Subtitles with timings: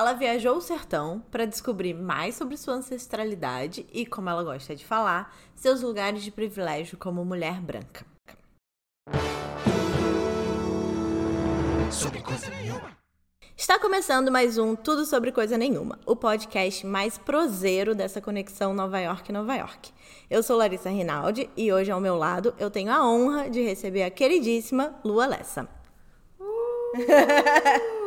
[0.00, 4.82] ela viajou o sertão para descobrir mais sobre sua ancestralidade e, como ela gosta de
[4.82, 8.06] falar, seus lugares de privilégio como mulher branca.
[11.92, 12.98] Sobre coisa nenhuma.
[13.54, 18.98] Está começando mais um Tudo Sobre Coisa Nenhuma, o podcast mais proseiro dessa conexão Nova
[18.98, 19.92] York-Nova York.
[20.30, 24.04] Eu sou Larissa Rinaldi e hoje ao meu lado eu tenho a honra de receber
[24.04, 25.68] a queridíssima Lua Lessa.
[26.40, 27.99] Uh,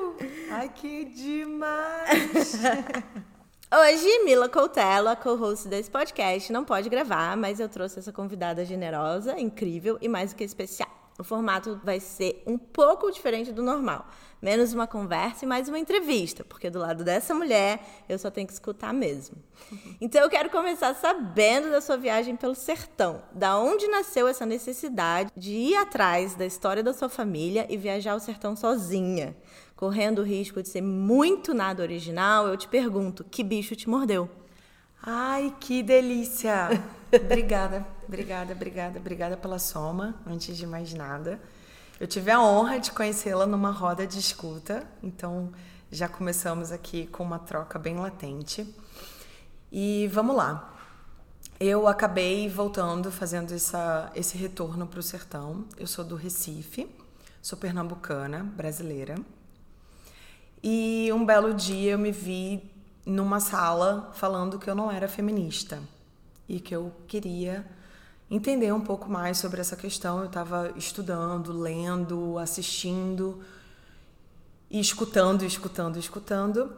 [0.54, 2.54] ai, que demais!
[3.74, 8.64] Hoje, Mila Coutelo, a co-host desse podcast, não pode gravar, mas eu trouxe essa convidada
[8.64, 10.88] generosa, incrível e mais do que especial.
[11.18, 14.08] O formato vai ser um pouco diferente do normal.
[14.42, 18.46] Menos uma conversa e mais uma entrevista, porque do lado dessa mulher eu só tenho
[18.46, 19.38] que escutar mesmo.
[20.02, 23.24] Então eu quero começar sabendo da sua viagem pelo sertão.
[23.32, 28.14] Da onde nasceu essa necessidade de ir atrás da história da sua família e viajar
[28.14, 29.36] ao sertão sozinha?
[29.76, 34.30] Correndo o risco de ser muito nada original, eu te pergunto: que bicho te mordeu?
[35.02, 36.70] Ai, que delícia!
[37.14, 41.42] obrigada, obrigada, obrigada, obrigada pela soma, antes de mais nada.
[42.00, 45.52] Eu tive a honra de conhecê-la numa roda de escuta, então
[45.92, 48.68] já começamos aqui com uma troca bem latente.
[49.72, 50.74] E vamos lá.
[51.60, 55.66] Eu acabei voltando, fazendo essa, esse retorno para o sertão.
[55.78, 56.90] Eu sou do Recife,
[57.42, 59.16] sou pernambucana, brasileira.
[60.64, 62.72] E um belo dia eu me vi
[63.06, 65.84] numa sala falando que eu não era feminista
[66.48, 67.70] e que eu queria
[68.32, 70.20] entender um pouco mais sobre essa questão.
[70.20, 73.44] Eu estava estudando, lendo, assistindo
[74.72, 76.74] e escutando, escutando, escutando.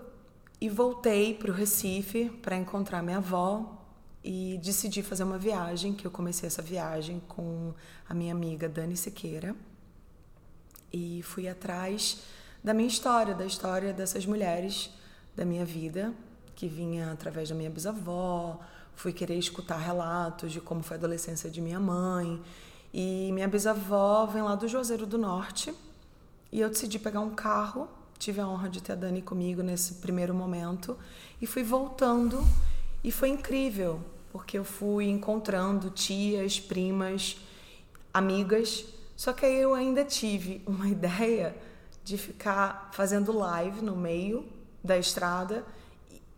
[0.60, 3.84] E voltei para o Recife para encontrar minha avó
[4.24, 7.72] e decidi fazer uma viagem, que eu comecei essa viagem com
[8.10, 9.56] a minha amiga Dani Siqueira.
[10.92, 12.24] E fui atrás
[12.66, 14.90] da minha história, da história dessas mulheres
[15.36, 16.12] da minha vida,
[16.56, 18.60] que vinha através da minha bisavó,
[18.96, 22.42] fui querer escutar relatos de como foi a adolescência de minha mãe.
[22.92, 25.76] E minha bisavó vem lá do Juazeiro do Norte.
[26.52, 29.96] E eu decidi pegar um carro, tive a honra de ter a Dani comigo nesse
[29.96, 30.98] primeiro momento
[31.40, 32.44] e fui voltando
[33.04, 34.02] e foi incrível,
[34.32, 37.38] porque eu fui encontrando tias, primas,
[38.12, 38.86] amigas,
[39.16, 41.56] só que aí eu ainda tive uma ideia
[42.06, 44.46] de ficar fazendo live no meio
[44.84, 45.66] da estrada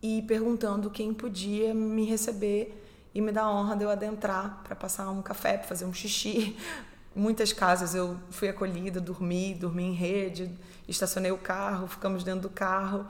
[0.02, 2.82] e perguntando quem podia me receber
[3.14, 5.92] e me dar a honra de eu adentrar para passar um café, para fazer um
[5.92, 6.56] xixi.
[7.14, 10.50] Muitas casas eu fui acolhida, dormi, dormi em rede,
[10.88, 13.06] estacionei o carro, ficamos dentro do carro.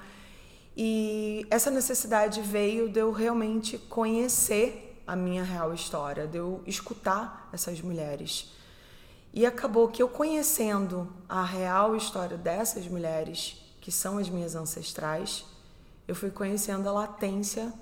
[0.76, 7.48] E essa necessidade veio de eu realmente conhecer a minha real história, de eu escutar
[7.52, 8.52] essas mulheres.
[9.38, 15.44] E acabou que eu conhecendo a real história dessas mulheres, que são as minhas ancestrais,
[16.08, 17.72] eu fui conhecendo a latência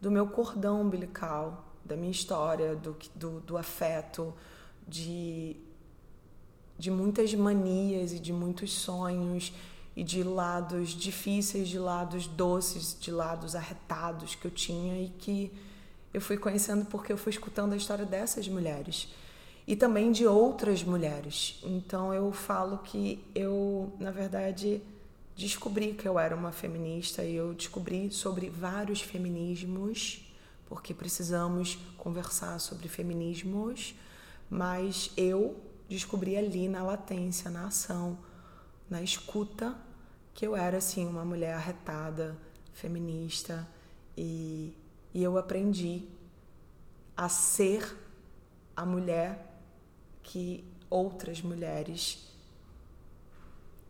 [0.00, 4.32] do meu cordão umbilical, da minha história, do, do, do afeto,
[4.86, 5.56] de,
[6.78, 9.52] de muitas manias e de muitos sonhos
[9.96, 15.52] e de lados difíceis, de lados doces, de lados arretados que eu tinha e que
[16.14, 19.08] eu fui conhecendo porque eu fui escutando a história dessas mulheres
[19.70, 21.60] e também de outras mulheres.
[21.62, 24.82] Então eu falo que eu, na verdade,
[25.36, 30.28] descobri que eu era uma feminista e eu descobri sobre vários feminismos,
[30.68, 33.94] porque precisamos conversar sobre feminismos,
[34.50, 35.56] mas eu
[35.88, 38.18] descobri ali na latência, na ação,
[38.90, 39.78] na escuta,
[40.34, 42.36] que eu era assim uma mulher arretada,
[42.72, 43.68] feminista
[44.16, 44.76] e,
[45.14, 46.08] e eu aprendi
[47.16, 47.96] a ser
[48.74, 49.46] a mulher
[50.30, 52.24] que outras mulheres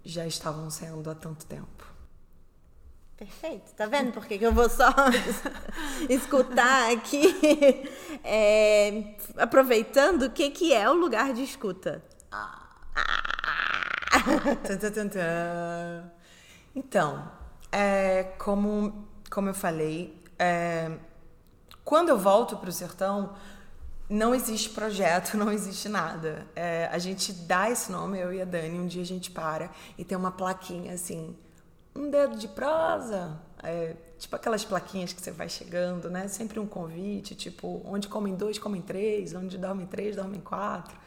[0.02, 1.84] já estavam sendo há tanto tempo.
[3.14, 3.74] Perfeito.
[3.74, 4.88] Tá vendo por que, eu vou só
[6.08, 7.28] escutar aqui?
[8.24, 12.02] É, aproveitando, o que, que é o lugar de escuta?
[16.74, 17.30] Então,
[17.70, 20.90] é, como, como eu falei, é,
[21.84, 23.34] quando eu volto para o sertão,
[24.10, 26.46] não existe projeto, não existe nada.
[26.56, 29.70] É, a gente dá esse nome, eu e a Dani, um dia a gente para
[29.96, 31.36] e tem uma plaquinha assim,
[31.94, 36.26] um dedo de prosa, é, tipo aquelas plaquinhas que você vai chegando, né?
[36.26, 40.98] Sempre um convite, tipo, onde comem dois, comem três, onde dormem três, dormem quatro.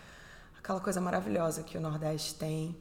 [0.58, 2.76] Aquela coisa maravilhosa que o Nordeste tem.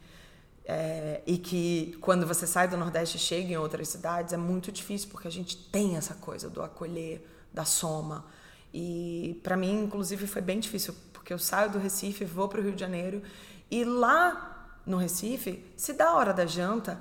[0.64, 4.70] É, e que quando você sai do Nordeste e chega em outras cidades é muito
[4.70, 8.24] difícil porque a gente tem essa coisa do acolher, da soma.
[8.72, 12.62] E para mim, inclusive, foi bem difícil, porque eu saio do Recife, vou para o
[12.62, 13.22] Rio de Janeiro
[13.70, 17.00] e lá no Recife, se dá a hora da janta,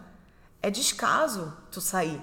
[0.62, 2.22] é descaso tu sair.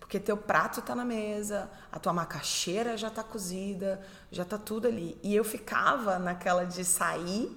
[0.00, 4.00] Porque teu prato tá na mesa, a tua macaxeira já tá cozida,
[4.30, 5.18] já tá tudo ali.
[5.22, 7.56] E eu ficava naquela de sair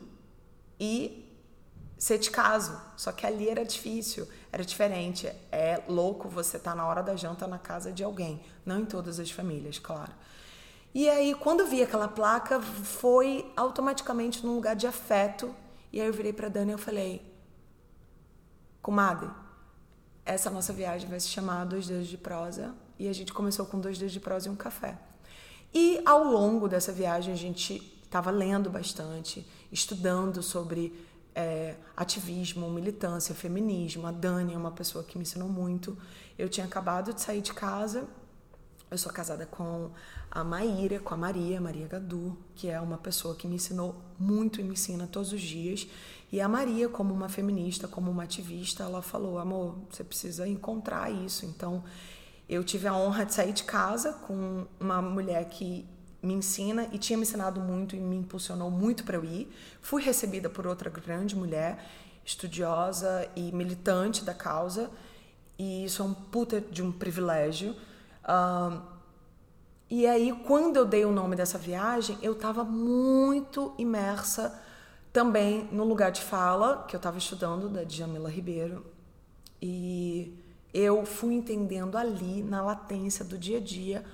[0.80, 1.32] e
[1.98, 2.80] ser de caso.
[2.98, 5.32] Só que ali era difícil, era diferente.
[5.52, 8.42] É louco você estar tá na hora da janta na casa de alguém.
[8.66, 10.12] Não em todas as famílias, claro.
[10.94, 15.54] E aí, quando eu vi aquela placa, foi automaticamente num lugar de afeto.
[15.92, 17.22] E aí eu virei para Dani e eu falei:
[18.82, 19.30] Comadre,
[20.26, 22.76] essa nossa viagem vai se chamar Dois Dedos de Prosa.
[23.00, 24.98] E a gente começou com dois dedos de prosa e um café.
[25.74, 33.34] E ao longo dessa viagem a gente estava lendo bastante, estudando sobre é, ativismo, militância,
[33.34, 34.06] feminismo.
[34.06, 35.98] A Dani é uma pessoa que me ensinou muito.
[36.38, 38.06] Eu tinha acabado de sair de casa.
[38.92, 39.92] Eu sou casada com
[40.32, 44.60] a Maíra, com a Maria, Maria Gadu, que é uma pessoa que me ensinou muito
[44.60, 45.88] e me ensina todos os dias.
[46.32, 51.12] E a Maria, como uma feminista, como uma ativista, ela falou: amor, você precisa encontrar
[51.12, 51.46] isso.
[51.46, 51.84] Então,
[52.48, 55.88] eu tive a honra de sair de casa com uma mulher que
[56.22, 59.52] me ensina e tinha me ensinado muito e me impulsionou muito para eu ir.
[59.82, 61.84] Fui recebida por outra grande mulher,
[62.24, 64.92] estudiosa e militante da causa,
[65.58, 67.76] e isso é um puta de um privilégio.
[68.24, 68.99] Uh,
[69.90, 74.62] e aí, quando eu dei o nome dessa viagem, eu estava muito imersa
[75.12, 78.86] também no lugar de fala que eu estava estudando, da Djamila Ribeiro.
[79.60, 80.38] E
[80.72, 84.06] eu fui entendendo ali, na latência do dia a dia,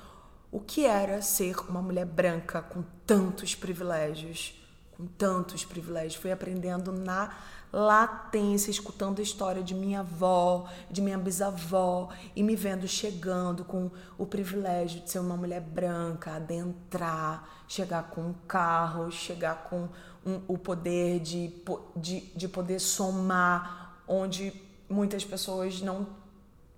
[0.49, 4.57] o que era ser uma mulher branca com tantos privilégios,
[4.95, 6.15] com tantos privilégios.
[6.15, 7.35] Fui aprendendo na
[7.75, 13.91] latência, escutando a história de minha avó, de minha bisavó e me vendo chegando com
[14.17, 19.89] o privilégio de ser uma mulher branca, adentrar, chegar com um carro, chegar com
[20.25, 21.53] um, o poder de,
[21.97, 24.53] de, de poder somar, onde
[24.89, 26.07] muitas pessoas não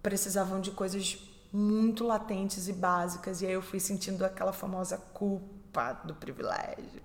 [0.01, 1.19] precisavam de coisas
[1.53, 7.03] muito latentes e básicas, e aí eu fui sentindo aquela famosa culpa do privilégio.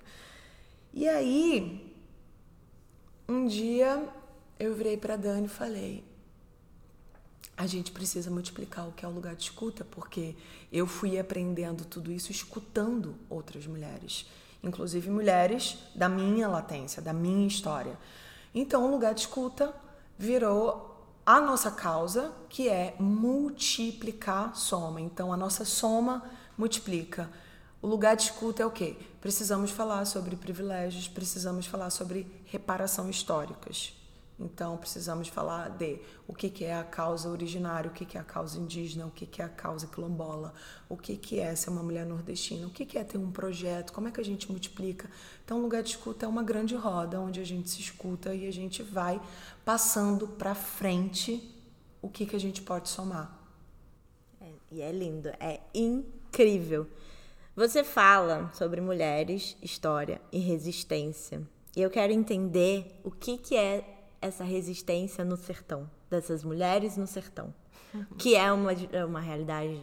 [0.94, 1.91] E aí,
[3.28, 4.08] um dia
[4.58, 6.04] eu virei para Dani e falei:
[7.56, 10.34] a gente precisa multiplicar o que é o lugar de escuta, porque
[10.72, 14.26] eu fui aprendendo tudo isso escutando outras mulheres,
[14.62, 17.98] inclusive mulheres da minha latência, da minha história.
[18.54, 19.74] Então, o lugar de escuta
[20.18, 20.92] virou
[21.24, 25.00] a nossa causa, que é multiplicar soma.
[25.00, 26.24] Então, a nossa soma
[26.58, 27.30] multiplica.
[27.80, 28.96] O lugar de escuta é o quê?
[29.20, 33.94] Precisamos falar sobre privilégios, precisamos falar sobre reparação históricas.
[34.38, 38.58] Então, precisamos falar de o que é a causa originária, o que é a causa
[38.58, 40.52] indígena, o que é a causa quilombola,
[40.88, 44.10] o que é ser uma mulher nordestina, o que é ter um projeto, como é
[44.10, 45.08] que a gente multiplica.
[45.44, 48.46] Então, o lugar de escuta é uma grande roda onde a gente se escuta e
[48.46, 49.20] a gente vai
[49.64, 51.50] passando para frente
[52.02, 53.38] o que, que a gente pode somar.
[54.40, 56.86] É, e é lindo, é incrível.
[57.54, 61.42] Você fala sobre mulheres, história e resistência.
[61.74, 67.06] E eu quero entender o que, que é essa resistência no sertão, dessas mulheres no
[67.06, 67.52] sertão,
[68.18, 69.80] que é uma, é uma realidade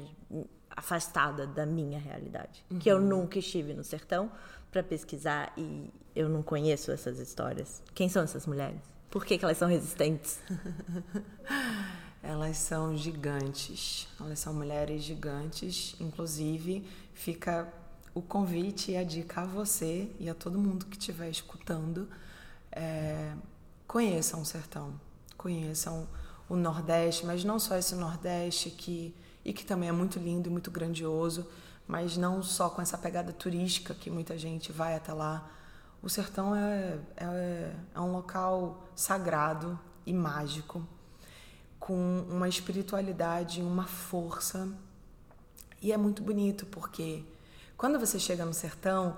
[0.70, 2.80] afastada da minha realidade, uhum.
[2.80, 3.08] que eu uhum.
[3.08, 4.32] nunca estive no sertão
[4.72, 7.82] para pesquisar e eu não conheço essas histórias.
[7.94, 8.80] Quem são essas mulheres?
[9.10, 10.40] Por que, que elas são resistentes?
[12.22, 17.68] elas são gigantes, elas são mulheres gigantes, inclusive fica
[18.14, 22.08] o convite e a dica a você e a todo mundo que estiver escutando.
[22.72, 23.34] É,
[23.88, 25.00] conheçam o sertão,
[25.38, 26.08] conheçam
[26.48, 30.52] o Nordeste, mas não só esse Nordeste que e que também é muito lindo e
[30.52, 31.48] muito grandioso,
[31.88, 35.50] mas não só com essa pegada turística que muita gente vai até lá.
[36.02, 40.88] O sertão é, é, é um local sagrado e mágico,
[41.80, 44.70] com uma espiritualidade, uma força.
[45.82, 47.24] E é muito bonito porque
[47.80, 49.16] quando você chega no sertão,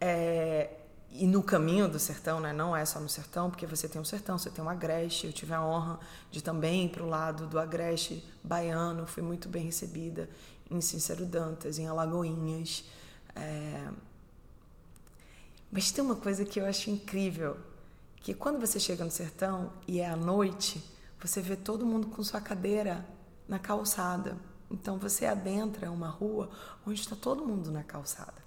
[0.00, 0.70] é,
[1.10, 2.52] e no caminho do sertão, né?
[2.52, 5.26] não é só no sertão, porque você tem um sertão, você tem um agreste.
[5.26, 5.98] Eu tive a honra
[6.30, 10.30] de também ir para o lado do agreste baiano, fui muito bem recebida
[10.70, 12.84] em Cícero Dantas, em Alagoinhas.
[13.34, 13.88] É...
[15.68, 17.58] Mas tem uma coisa que eu acho incrível,
[18.20, 20.80] que quando você chega no sertão e é à noite,
[21.20, 23.04] você vê todo mundo com sua cadeira
[23.48, 24.36] na calçada.
[24.70, 26.48] Então você adentra uma rua
[26.86, 28.40] onde está todo mundo na calçada.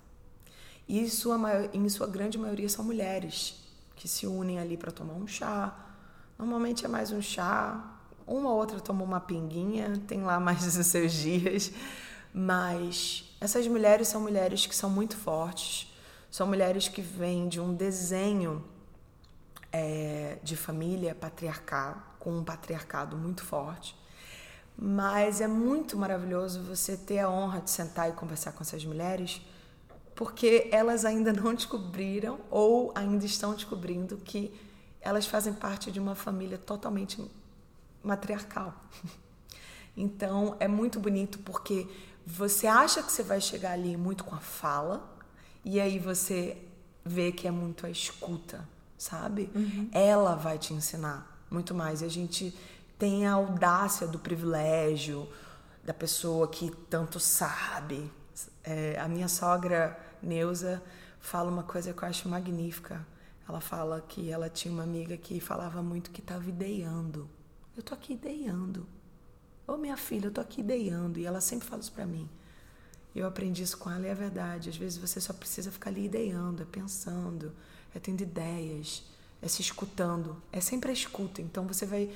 [0.87, 1.37] E sua,
[1.73, 3.55] em sua grande maioria são mulheres
[3.95, 5.73] que se unem ali para tomar um chá.
[6.37, 10.85] Normalmente é mais um chá, uma ou outra toma uma pinguinha, tem lá mais os
[10.87, 11.71] seus dias.
[12.33, 15.93] Mas essas mulheres são mulheres que são muito fortes,
[16.31, 18.63] são mulheres que vêm de um desenho
[19.71, 23.95] é, de família patriarcal, com um patriarcado muito forte.
[24.77, 29.41] Mas é muito maravilhoso você ter a honra de sentar e conversar com essas mulheres,
[30.15, 34.53] porque elas ainda não descobriram ou ainda estão descobrindo que
[35.01, 37.23] elas fazem parte de uma família totalmente
[38.03, 38.73] matriarcal.
[39.95, 41.87] Então é muito bonito porque
[42.25, 45.07] você acha que você vai chegar ali muito com a fala,
[45.63, 46.57] e aí você
[47.05, 49.49] vê que é muito a escuta, sabe?
[49.53, 49.89] Uhum.
[49.91, 52.01] Ela vai te ensinar muito mais.
[52.01, 52.57] E a gente
[53.03, 55.27] tem a audácia do privilégio
[55.83, 58.09] da pessoa que tanto sabe.
[58.63, 60.81] É, a minha sogra, Neuza,
[61.19, 63.05] fala uma coisa que eu acho magnífica.
[63.45, 67.29] Ela fala que ela tinha uma amiga que falava muito que estava ideando.
[67.75, 68.87] Eu tô aqui ideando.
[69.67, 71.19] Ô minha filha, eu tô aqui ideando.
[71.19, 72.29] E ela sempre fala isso para mim.
[73.13, 74.69] Eu aprendi isso com ela e é verdade.
[74.69, 77.51] Às vezes você só precisa ficar ali ideando, é pensando,
[77.93, 79.03] é tendo ideias,
[79.41, 80.41] é se escutando.
[80.53, 81.41] É sempre a escuta.
[81.41, 82.09] Então você vai.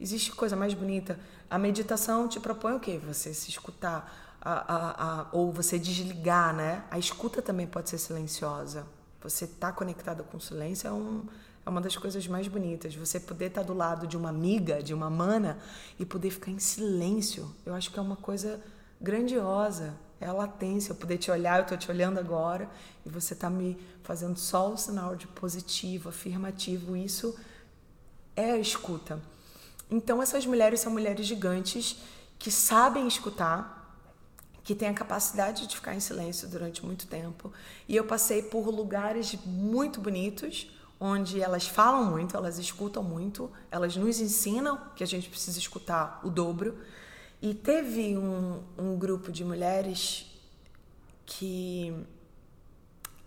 [0.00, 1.18] Existe coisa mais bonita.
[1.48, 2.98] A meditação te propõe o quê?
[3.06, 4.22] Você se escutar.
[4.40, 6.84] A, a, a, ou você desligar, né?
[6.90, 8.86] A escuta também pode ser silenciosa.
[9.22, 11.24] Você estar tá conectada com o silêncio é, um,
[11.64, 12.94] é uma das coisas mais bonitas.
[12.94, 15.58] Você poder estar tá do lado de uma amiga, de uma mana,
[15.98, 17.50] e poder ficar em silêncio.
[17.64, 18.60] Eu acho que é uma coisa
[19.00, 19.94] grandiosa.
[20.20, 22.68] É a latência, eu poder te olhar, eu estou te olhando agora,
[23.04, 26.94] e você está me fazendo só o sinal de positivo, afirmativo.
[26.96, 27.34] Isso
[28.36, 29.20] é a escuta.
[29.94, 31.96] Então, essas mulheres são mulheres gigantes
[32.36, 33.96] que sabem escutar,
[34.64, 37.52] que têm a capacidade de ficar em silêncio durante muito tempo.
[37.88, 43.96] E eu passei por lugares muito bonitos, onde elas falam muito, elas escutam muito, elas
[43.96, 46.76] nos ensinam que a gente precisa escutar o dobro.
[47.40, 50.26] E teve um, um grupo de mulheres
[51.24, 51.94] que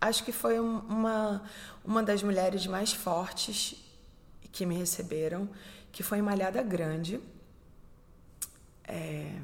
[0.01, 1.41] acho que foi uma,
[1.85, 3.86] uma das mulheres mais fortes
[4.57, 5.47] que me receberam,
[5.91, 7.21] que foi em Malhada Grande.
[8.83, 9.39] É,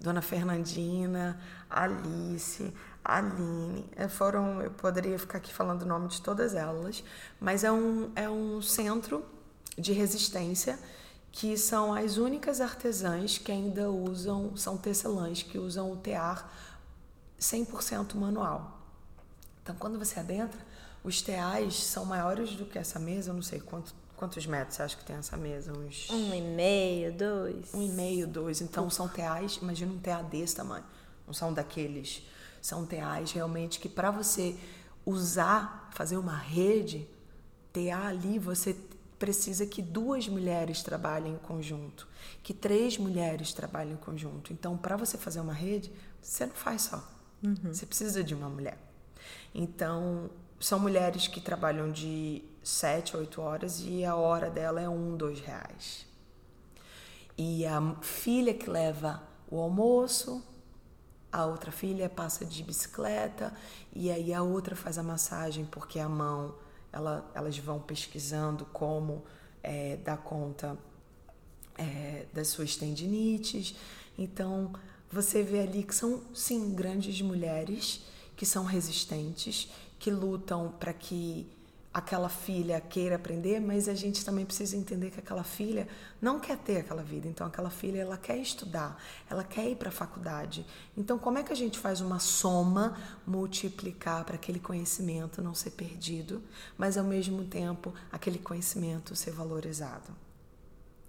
[0.00, 1.40] Dona Fernandina,
[1.70, 2.74] Alice,
[3.04, 7.04] Aline, é, foram, eu poderia ficar aqui falando o nome de todas elas,
[7.38, 9.24] mas é um, é um centro
[9.78, 10.76] de resistência
[11.30, 16.50] que são as únicas artesãs que ainda usam, são tecelãs que usam o tear
[17.38, 18.80] 100% manual.
[19.62, 20.58] Então, quando você adentra,
[21.06, 24.82] os teais são maiores do que essa mesa, eu não sei quanto, quantos metros você
[24.82, 25.72] acha que tem essa mesa?
[25.72, 26.10] Uns...
[26.10, 27.72] Um e meio, dois.
[27.72, 28.60] Um e meio, dois.
[28.60, 30.84] Então, são teais, imagina um tear desse tamanho.
[31.24, 32.22] Não são daqueles
[32.60, 34.58] são teais realmente que para você
[35.04, 37.08] usar, fazer uma rede,
[37.72, 38.76] tear ali, você
[39.16, 42.08] precisa que duas mulheres trabalhem em conjunto,
[42.42, 44.52] que três mulheres trabalhem em conjunto.
[44.52, 47.08] Então, para você fazer uma rede, você não faz só.
[47.44, 47.72] Uhum.
[47.72, 48.78] Você precisa de uma mulher.
[49.54, 55.16] Então, são mulheres que trabalham de sete, oito horas e a hora dela é um,
[55.16, 56.06] dois reais.
[57.36, 60.42] E a filha que leva o almoço,
[61.30, 63.52] a outra filha passa de bicicleta
[63.92, 66.54] e aí a outra faz a massagem porque a mão,
[66.92, 69.22] ela, elas vão pesquisando como
[69.62, 70.78] é, dar conta
[71.76, 73.76] é, das suas tendinites.
[74.16, 74.72] Então
[75.10, 78.02] você vê ali que são sim grandes mulheres
[78.34, 81.46] que são resistentes, que lutam para que
[81.96, 85.88] aquela filha queira aprender, mas a gente também precisa entender que aquela filha
[86.20, 87.26] não quer ter aquela vida.
[87.26, 90.66] Então aquela filha ela quer estudar, ela quer ir para a faculdade.
[90.94, 95.70] Então como é que a gente faz uma soma multiplicar para aquele conhecimento não ser
[95.70, 96.42] perdido,
[96.76, 100.25] mas ao mesmo tempo aquele conhecimento ser valorizado?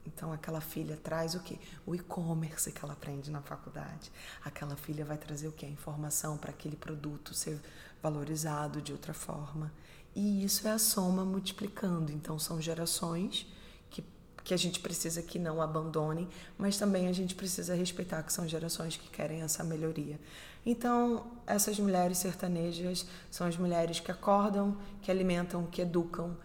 [0.08, 1.60] Então aquela filha traz o que?
[1.86, 4.12] O e-commerce que ela aprende na faculdade.
[4.44, 5.66] Aquela filha vai trazer o que?
[5.66, 7.60] A informação para aquele produto ser
[8.02, 9.72] valorizado de outra forma.
[10.16, 12.12] E isso é a soma multiplicando.
[12.12, 13.46] Então, são gerações
[13.90, 14.04] que,
[14.44, 18.48] que a gente precisa que não abandonem, mas também a gente precisa respeitar que são
[18.48, 20.20] gerações que querem essa melhoria.
[20.66, 26.36] Então, essas mulheres sertanejas são as mulheres que acordam, que alimentam, que educam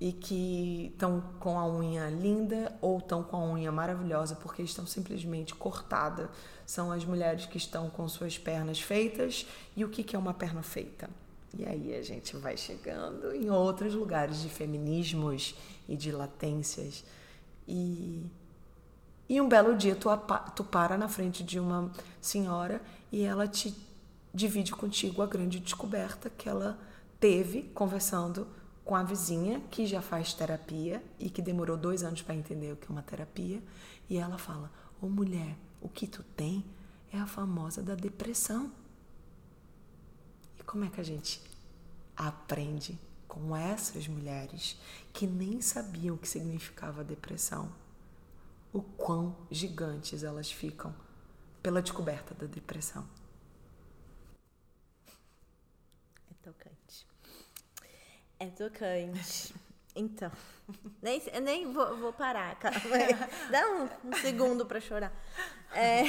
[0.00, 4.86] e que estão com a unha linda ou estão com a unha maravilhosa porque estão
[4.86, 6.30] simplesmente cortada.
[6.64, 9.46] São as mulheres que estão com suas pernas feitas.
[9.76, 11.10] E o que é uma perna feita?
[11.56, 15.54] E aí a gente vai chegando em outros lugares de feminismos
[15.86, 17.04] e de latências.
[17.68, 18.24] E,
[19.28, 20.08] e um belo dia tu,
[20.56, 21.90] tu para na frente de uma
[22.22, 22.80] senhora
[23.12, 23.74] e ela te
[24.32, 26.78] divide contigo a grande descoberta que ela
[27.18, 28.46] teve conversando
[28.90, 32.76] com a vizinha que já faz terapia e que demorou dois anos para entender o
[32.76, 33.62] que é uma terapia.
[34.08, 34.68] E ela fala:
[35.00, 36.64] Ô oh, mulher, o que tu tem
[37.12, 38.72] é a famosa da depressão.
[40.66, 41.40] Como é que a gente
[42.16, 44.76] aprende com essas mulheres
[45.12, 47.72] que nem sabiam o que significava depressão?
[48.72, 50.94] o quão gigantes elas ficam
[51.62, 53.04] pela descoberta da depressão.
[56.30, 57.06] É tocante.
[58.40, 59.54] É tocante.
[59.92, 60.30] Então,
[61.02, 63.12] nem, nem vou, vou parar, calma aí.
[63.50, 65.12] Dá um, um segundo para chorar.
[65.74, 66.04] É,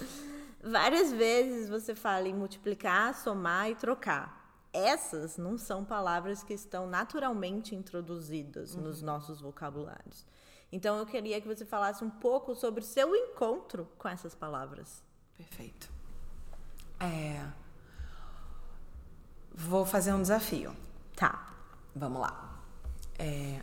[0.64, 4.58] várias vezes você fala em multiplicar, somar e trocar.
[4.72, 8.80] Essas não são palavras que estão naturalmente introduzidas uhum.
[8.80, 10.24] nos nossos vocabulários.
[10.72, 15.04] Então eu queria que você falasse um pouco sobre o seu encontro com essas palavras.
[15.36, 15.92] Perfeito.
[16.98, 17.46] É...
[19.54, 20.74] Vou fazer um desafio.
[21.14, 21.51] Tá.
[21.94, 22.60] Vamos lá.
[23.18, 23.62] É...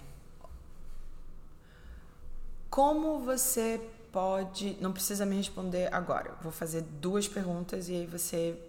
[2.70, 3.82] Como você
[4.12, 4.78] pode.
[4.82, 6.36] Não precisa me responder agora.
[6.42, 8.60] Vou fazer duas perguntas e aí você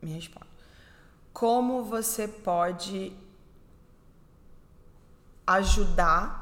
[0.00, 0.46] me responde.
[1.32, 3.16] Como você pode
[5.46, 6.40] ajudar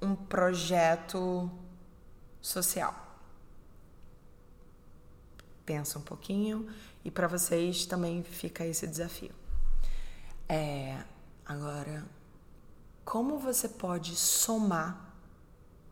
[0.00, 1.50] um projeto
[2.40, 2.94] social?
[5.64, 6.68] Pensa um pouquinho
[7.04, 9.39] e para vocês também fica esse desafio.
[10.52, 11.04] É,
[11.46, 12.04] agora,
[13.04, 15.14] como você pode somar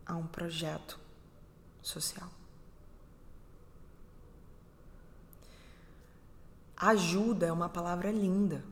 [0.05, 0.99] a um projeto
[1.81, 2.29] social?
[6.77, 8.65] Ajuda é uma palavra linda,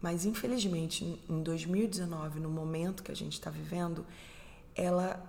[0.00, 4.06] mas infelizmente em 2019, no momento que a gente está vivendo,
[4.74, 5.22] ela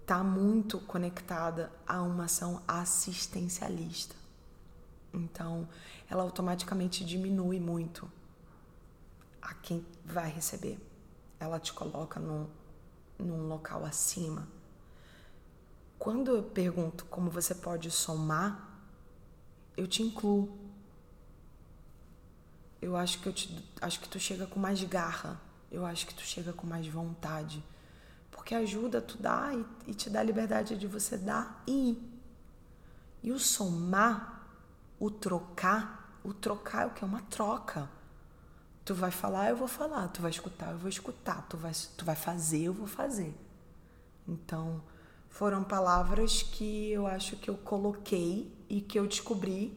[0.00, 4.16] está muito conectada a uma ação assistencialista.
[5.12, 5.68] Então,
[6.10, 8.10] ela automaticamente diminui muito
[9.44, 10.78] a quem vai receber.
[11.38, 12.48] Ela te coloca num,
[13.18, 14.48] num local acima.
[15.98, 18.68] Quando eu pergunto como você pode somar,
[19.76, 20.58] eu te incluo.
[22.82, 25.40] Eu acho que eu te, acho que tu chega com mais garra.
[25.70, 27.64] Eu acho que tu chega com mais vontade
[28.44, 32.20] porque ajuda tu dar e, e te dá a liberdade de você dar e ir.
[33.22, 34.46] E o somar,
[35.00, 37.02] o trocar, o trocar é o que?
[37.02, 37.88] É uma troca.
[38.84, 40.08] Tu vai falar, eu vou falar.
[40.08, 41.46] Tu vai escutar, eu vou escutar.
[41.48, 43.34] Tu vai, tu vai fazer, eu vou fazer.
[44.28, 44.82] Então,
[45.28, 49.76] foram palavras que eu acho que eu coloquei e que eu descobri.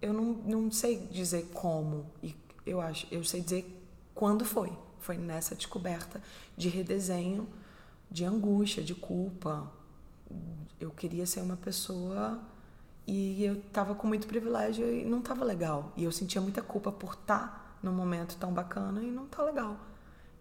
[0.00, 3.80] Eu não, não sei dizer como, e eu acho, eu sei dizer
[4.14, 4.72] quando foi.
[4.98, 6.20] Foi nessa descoberta
[6.56, 7.48] de redesenho,
[8.10, 9.70] de angústia, de culpa.
[10.80, 12.40] Eu queria ser uma pessoa
[13.10, 15.90] e eu estava com muito privilégio e não estava legal.
[15.96, 19.42] E eu sentia muita culpa por estar tá num momento tão bacana e não tá
[19.42, 19.78] legal.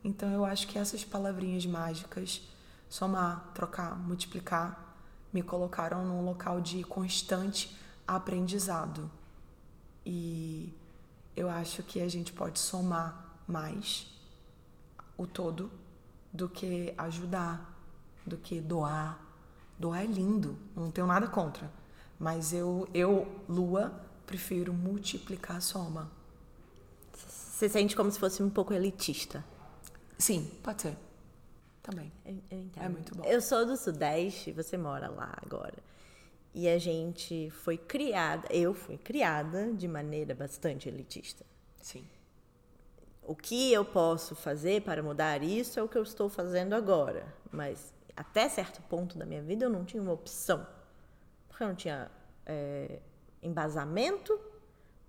[0.03, 2.41] Então eu acho que essas palavrinhas mágicas,
[2.89, 4.97] somar, trocar, multiplicar,
[5.31, 7.73] me colocaram num local de constante
[8.05, 9.09] aprendizado.
[10.05, 10.73] E
[11.37, 14.13] eu acho que a gente pode somar mais
[15.17, 15.71] o todo
[16.33, 17.79] do que ajudar,
[18.25, 19.17] do que doar.
[19.79, 21.76] Doar é lindo, não tenho nada contra.
[22.19, 23.91] Mas eu, eu Lua,
[24.25, 26.11] prefiro multiplicar a soma.
[27.13, 29.43] Você sente como se fosse um pouco elitista?
[30.17, 30.97] Sim, pode ser.
[31.81, 32.11] Também.
[32.25, 32.83] Eu, eu entendo.
[32.83, 33.23] É muito bom.
[33.23, 35.77] Eu sou do Sudeste, você mora lá agora.
[36.53, 41.45] E a gente foi criada, eu fui criada de maneira bastante elitista.
[41.81, 42.03] Sim.
[43.23, 47.25] O que eu posso fazer para mudar isso é o que eu estou fazendo agora.
[47.51, 50.65] Mas até certo ponto da minha vida eu não tinha uma opção.
[51.57, 52.11] Porque eu não tinha
[52.45, 52.99] é,
[53.41, 54.39] embasamento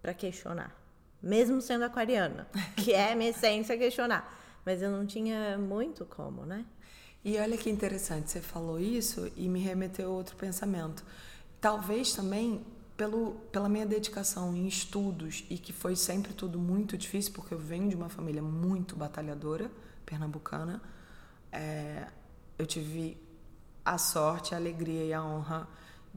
[0.00, 0.74] para questionar.
[1.22, 4.34] Mesmo sendo aquariana, que é minha essência questionar.
[4.64, 6.64] Mas eu não tinha muito como, né?
[7.22, 11.04] E olha que interessante, você falou isso e me remeteu a outro pensamento.
[11.60, 12.64] Talvez também
[12.96, 17.58] pelo, pela minha dedicação em estudos e que foi sempre tudo muito difícil, porque eu
[17.58, 19.70] venho de uma família muito batalhadora,
[20.06, 20.80] pernambucana,
[21.52, 22.06] é,
[22.58, 23.20] eu tive
[23.84, 25.68] a sorte, a alegria e a honra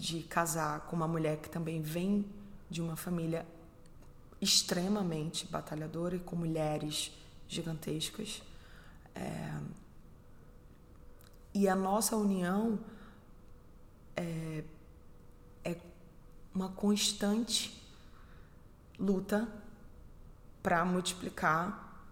[0.02, 2.26] de casar com uma mulher que também vem
[2.68, 3.46] de uma família
[4.42, 7.12] extremamente batalhadora e com mulheres
[7.48, 8.42] gigantescas.
[9.14, 9.60] É,
[11.54, 12.80] e a nossa união
[14.16, 14.64] é,
[15.64, 15.78] é
[16.52, 17.80] uma constante
[18.98, 19.48] luta
[20.64, 22.04] para multiplicar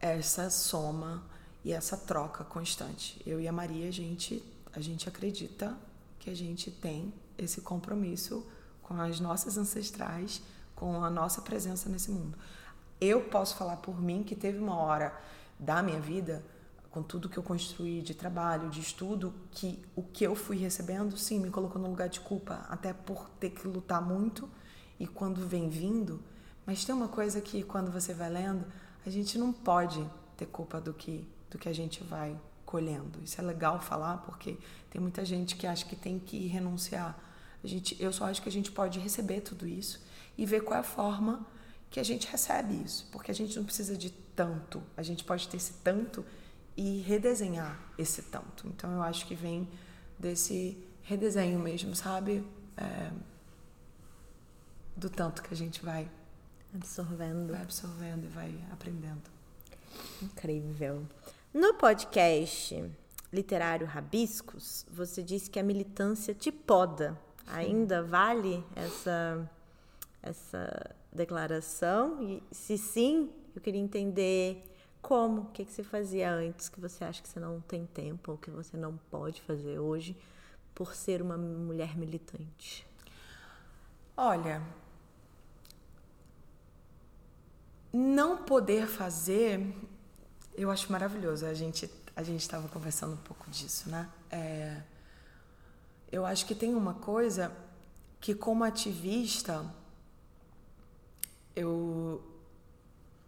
[0.00, 1.22] essa soma
[1.62, 3.20] e essa troca constante.
[3.26, 5.76] Eu e a Maria, a gente, a gente acredita
[6.22, 8.46] que a gente tem esse compromisso
[8.80, 10.40] com as nossas ancestrais,
[10.72, 12.38] com a nossa presença nesse mundo.
[13.00, 15.12] Eu posso falar por mim que teve uma hora
[15.58, 16.44] da minha vida
[16.92, 21.16] com tudo que eu construí de trabalho, de estudo, que o que eu fui recebendo,
[21.16, 24.48] sim, me colocou no lugar de culpa, até por ter que lutar muito
[25.00, 26.22] e quando vem vindo.
[26.64, 28.64] Mas tem uma coisa que quando você vai lendo,
[29.04, 32.34] a gente não pode ter culpa do que do que a gente vai
[33.22, 34.56] Isso é legal falar porque
[34.90, 37.18] tem muita gente que acha que tem que renunciar.
[37.62, 40.00] A gente, eu só acho que a gente pode receber tudo isso
[40.36, 41.46] e ver qual é a forma
[41.90, 44.82] que a gente recebe isso, porque a gente não precisa de tanto.
[44.96, 46.24] A gente pode ter esse tanto
[46.76, 48.66] e redesenhar esse tanto.
[48.68, 49.68] Então eu acho que vem
[50.18, 52.44] desse redesenho mesmo, sabe?
[52.76, 53.10] É,
[54.96, 56.08] do tanto que a gente vai
[56.74, 57.52] absorvendo.
[57.52, 59.30] Vai absorvendo e vai aprendendo.
[60.22, 61.06] Incrível.
[61.52, 62.90] No podcast
[63.30, 67.18] literário Rabiscos, você disse que a militância te poda.
[67.46, 69.50] Ainda vale essa
[70.22, 72.22] essa declaração?
[72.22, 74.64] E se sim, eu queria entender
[75.02, 78.32] como, o que, que você fazia antes que você acha que você não tem tempo
[78.32, 80.16] ou que você não pode fazer hoje
[80.74, 82.86] por ser uma mulher militante?
[84.16, 84.62] Olha,
[87.92, 89.74] não poder fazer,
[90.56, 91.46] eu acho maravilhoso.
[91.46, 94.08] A gente a gente estava conversando um pouco disso, né?
[94.30, 94.82] É,
[96.10, 97.50] eu acho que tem uma coisa
[98.20, 99.64] que como ativista
[101.56, 102.22] eu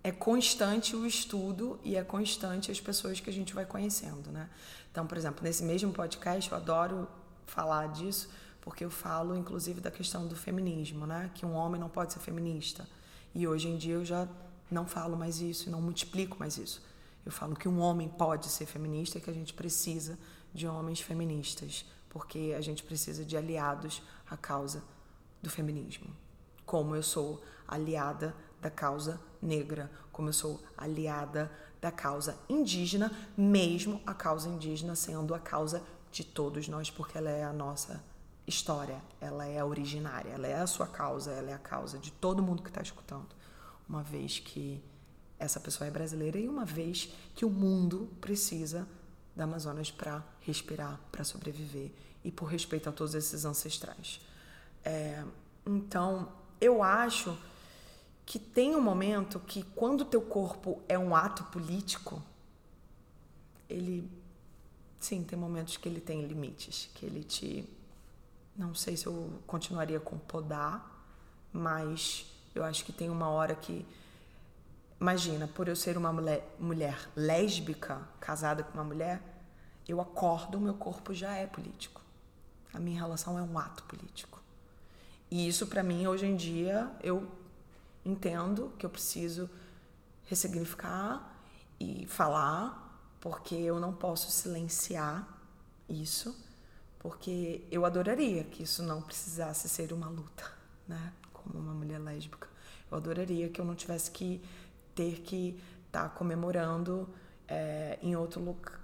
[0.03, 4.51] é constante o estudo e é constante as pessoas que a gente vai conhecendo, né?
[4.93, 7.09] Então, por exemplo, nesse mesmo podcast eu adoro
[7.47, 8.29] falar disso
[8.61, 11.31] porque eu falo inclusive da questão do feminismo, né?
[11.35, 12.87] Que um homem não pode ser feminista.
[13.35, 14.29] E hoje em dia eu já
[14.71, 16.83] não falo mais isso, não multiplico mais isso.
[17.25, 20.19] Eu falo que um homem pode ser feminista e que a gente precisa
[20.53, 24.85] de homens feministas, porque a gente precisa de aliados à causa
[25.43, 26.15] do feminismo.
[26.67, 34.01] Como eu sou aliada da causa negra, como eu sou aliada da causa indígena, mesmo
[34.07, 38.03] a causa indígena sendo a causa de todos nós, porque ela é a nossa
[38.47, 42.43] história, ela é originária, ela é a sua causa, ela é a causa de todo
[42.43, 43.35] mundo que está escutando.
[43.89, 44.83] Uma vez que
[45.39, 48.87] essa pessoa é brasileira e uma vez que o mundo precisa
[49.35, 51.91] da Amazonas para respirar, para sobreviver
[52.23, 54.21] e por respeito a todos esses ancestrais.
[54.85, 55.25] É,
[55.67, 56.29] então,
[56.61, 57.37] eu acho
[58.25, 62.23] que tem um momento que quando o teu corpo é um ato político,
[63.69, 64.11] ele
[64.99, 67.69] sim, tem momentos que ele tem limites, que ele te
[68.57, 71.05] não sei se eu continuaria com podar,
[71.53, 73.85] mas eu acho que tem uma hora que
[75.01, 79.21] imagina, por eu ser uma mulher, mulher lésbica, casada com uma mulher,
[79.87, 82.01] eu acordo, o meu corpo já é político.
[82.73, 84.43] A minha relação é um ato político.
[85.31, 87.31] E isso para mim hoje em dia eu
[88.05, 89.49] entendo que eu preciso
[90.27, 91.35] ressignificar
[91.79, 95.27] e falar, porque eu não posso silenciar
[95.89, 96.37] isso,
[96.99, 100.51] porque eu adoraria que isso não precisasse ser uma luta,
[100.89, 101.13] né?
[101.33, 102.49] Como uma mulher lésbica.
[102.91, 104.43] Eu adoraria que eu não tivesse que
[104.95, 107.09] ter que estar tá comemorando
[107.49, 108.81] é, em outro lugar.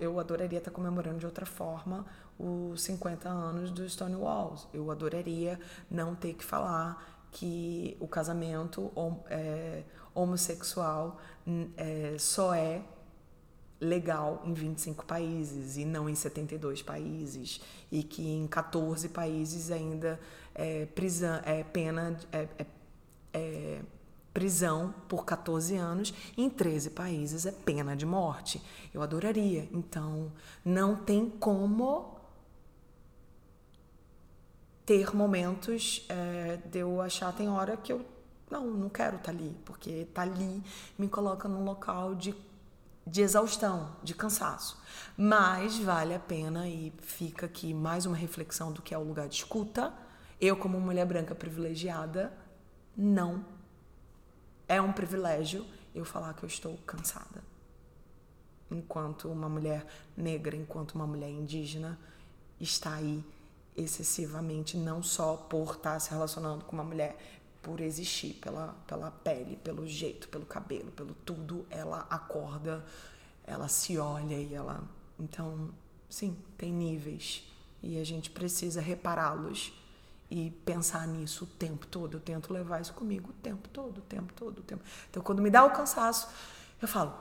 [0.00, 2.06] eu adoraria estar tá comemorando de outra forma
[2.38, 4.56] os 50 anos do Stonewall.
[4.72, 5.58] Eu adoraria
[5.90, 8.92] não ter que falar que o casamento
[9.28, 9.82] é,
[10.14, 11.18] homossexual
[11.76, 12.82] é, só é
[13.80, 20.18] legal em 25 países e não em 72 países e que em 14 países ainda
[20.54, 22.66] é, prisão, é pena é, é,
[23.32, 23.80] é,
[24.34, 28.60] prisão por 14 anos em 13 países é pena de morte.
[28.92, 29.68] Eu adoraria.
[29.72, 30.32] Então,
[30.64, 32.18] não tem como
[34.84, 38.04] ter momentos é, de eu achar, tem hora que eu
[38.50, 40.62] não, não quero estar tá ali, porque estar tá ali
[40.98, 42.34] me coloca num local de,
[43.06, 44.82] de exaustão, de cansaço.
[45.16, 49.28] Mas vale a pena e fica aqui mais uma reflexão do que é o lugar
[49.28, 49.94] de escuta.
[50.40, 52.32] Eu, como mulher branca privilegiada,
[52.96, 53.53] não
[54.74, 57.42] é um privilégio eu falar que eu estou cansada.
[58.70, 61.98] Enquanto uma mulher negra, enquanto uma mulher indígena
[62.60, 63.24] está aí
[63.76, 67.16] excessivamente, não só por estar se relacionando com uma mulher,
[67.62, 72.84] por existir, pela, pela pele, pelo jeito, pelo cabelo, pelo tudo, ela acorda,
[73.46, 74.82] ela se olha e ela.
[75.18, 75.70] Então,
[76.08, 77.50] sim, tem níveis
[77.82, 79.72] e a gente precisa repará-los
[80.34, 82.16] e pensar nisso o tempo todo.
[82.16, 84.82] Eu tento levar isso comigo o tempo todo, o tempo todo, o tempo.
[85.08, 86.28] Então, quando me dá o cansaço,
[86.82, 87.16] eu falo,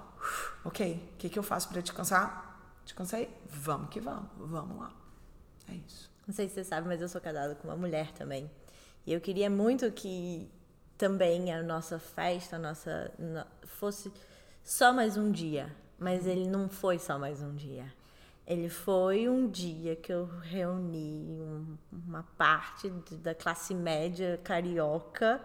[0.65, 2.59] ok, o que, que eu faço para descansar?
[2.83, 3.29] Descansei?
[3.47, 4.91] Vamos que vamos, vamos lá.
[5.69, 6.09] É isso.
[6.25, 8.49] Não sei se você sabe, mas eu sou casada com uma mulher também.
[9.05, 10.49] E eu queria muito que
[10.97, 13.11] também a nossa festa, a nossa
[13.63, 14.11] fosse
[14.63, 17.93] só mais um dia, mas ele não foi só mais um dia.
[18.45, 25.41] Ele foi um dia que eu reuni um, uma parte da classe média carioca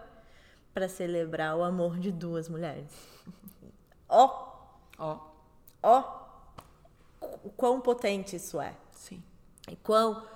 [0.73, 2.91] para celebrar o amor de duas mulheres.
[4.11, 4.57] Ó,
[4.97, 5.19] ó,
[5.83, 6.25] ó,
[7.55, 8.75] quão potente isso é.
[8.91, 9.23] Sim.
[9.69, 10.27] E quão,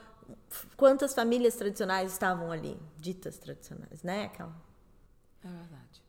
[0.78, 4.26] quantas famílias tradicionais estavam ali, ditas tradicionais, né?
[4.26, 4.56] Aquela,
[5.43, 6.04] É verdade.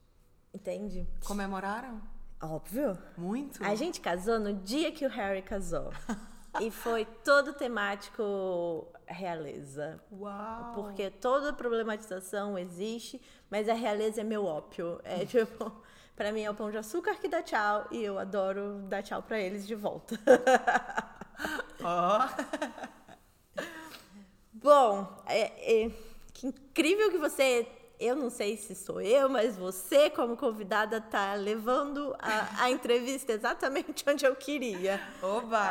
[0.52, 1.08] entende?
[1.24, 2.02] Comemoraram?
[2.42, 2.98] Óbvio.
[3.16, 3.64] Muito?
[3.64, 5.90] A gente casou no dia que o Harry casou.
[6.60, 10.00] e foi todo temático realeza.
[10.12, 10.72] Uau!
[10.74, 15.00] Porque toda problematização existe, mas a realeza é meu ópio.
[15.04, 15.72] É tipo,
[16.16, 19.22] pra mim é o pão de açúcar que dá tchau e eu adoro dar tchau
[19.22, 20.18] pra eles de volta.
[21.82, 22.28] Ó!
[24.52, 25.90] Bom, é- é-
[26.32, 27.66] que incrível que você.
[27.98, 33.32] Eu não sei se sou eu, mas você, como convidada, tá levando a, a entrevista
[33.32, 35.00] exatamente onde eu queria.
[35.22, 35.62] Oba!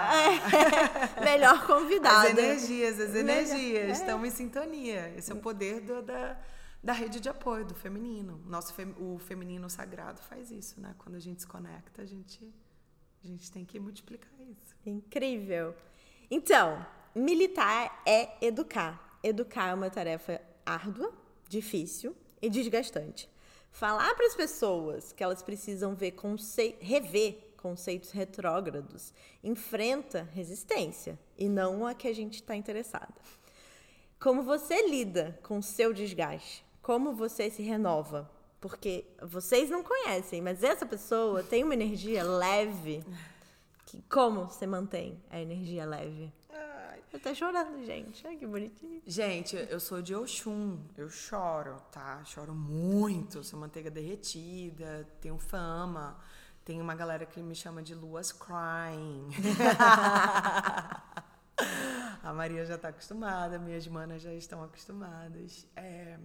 [1.22, 2.30] Melhor convidada.
[2.30, 3.92] As energias, as energias é.
[3.92, 5.14] estão em sintonia.
[5.18, 6.38] Esse é o poder do- da,
[6.82, 8.42] da rede de apoio, do feminino.
[8.46, 10.96] Nosso o feminino sagrado faz isso, né?
[10.98, 12.54] Quando a gente se conecta, a gente,
[13.24, 14.76] a gente tem que multiplicar isso.
[14.86, 15.76] Incrível.
[16.32, 19.20] Então, militar é educar.
[19.22, 21.14] Educar é uma tarefa árdua,
[21.54, 23.30] difícil e desgastante.
[23.72, 26.76] Falar para as pessoas que elas precisam ver conce...
[26.80, 33.16] rever conceitos retrógrados enfrenta resistência e não a que a gente está interessada.
[34.20, 36.66] Como você lida com seu desgaste?
[36.82, 38.30] Como você se renova?
[38.60, 43.04] Porque vocês não conhecem, mas essa pessoa tem uma energia leve.
[43.86, 46.32] Que, como você mantém a energia leve?
[47.14, 48.26] Eu tô chorando, gente.
[48.26, 49.00] Ai, que bonitinho.
[49.06, 52.24] Gente, eu sou de Oxum, eu choro, tá?
[52.26, 56.20] Choro muito, sou manteiga derretida, tenho fama.
[56.66, 59.30] Tem uma galera que me chama de Luas Crying.
[62.24, 65.68] A Maria já tá acostumada, minhas manas já estão acostumadas.
[65.76, 66.18] É...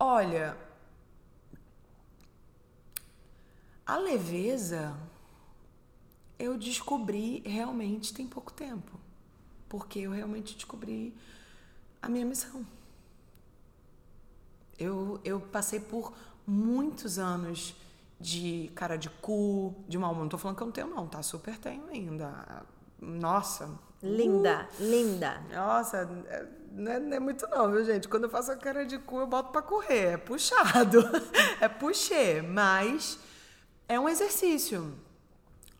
[0.00, 0.56] Olha,
[3.86, 4.98] a leveza
[6.38, 8.98] eu descobri realmente tem pouco tempo.
[9.68, 11.14] Porque eu realmente descobri
[12.00, 12.64] a minha missão.
[14.78, 16.12] Eu, eu passei por
[16.46, 17.74] muitos anos
[18.20, 20.14] de cara de cu, de mal.
[20.14, 21.22] Não tô falando que eu não tenho, não, tá?
[21.22, 22.64] Super tenho ainda.
[23.00, 23.68] Nossa.
[24.02, 25.42] Linda, linda.
[25.52, 28.06] Nossa, é- não é, não é muito não, viu, gente?
[28.06, 30.12] Quando eu faço a cara de cu, eu boto pra correr.
[30.12, 31.02] É puxado.
[31.60, 33.18] é puxê, mas
[33.88, 34.94] é um exercício.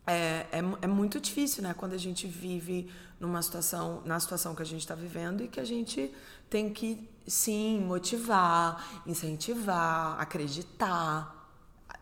[0.07, 1.75] É, é, é muito difícil, né?
[1.75, 2.89] Quando a gente vive
[3.19, 6.15] numa situação, na situação que a gente está vivendo e que a gente
[6.49, 11.35] tem que, sim, motivar, incentivar, acreditar.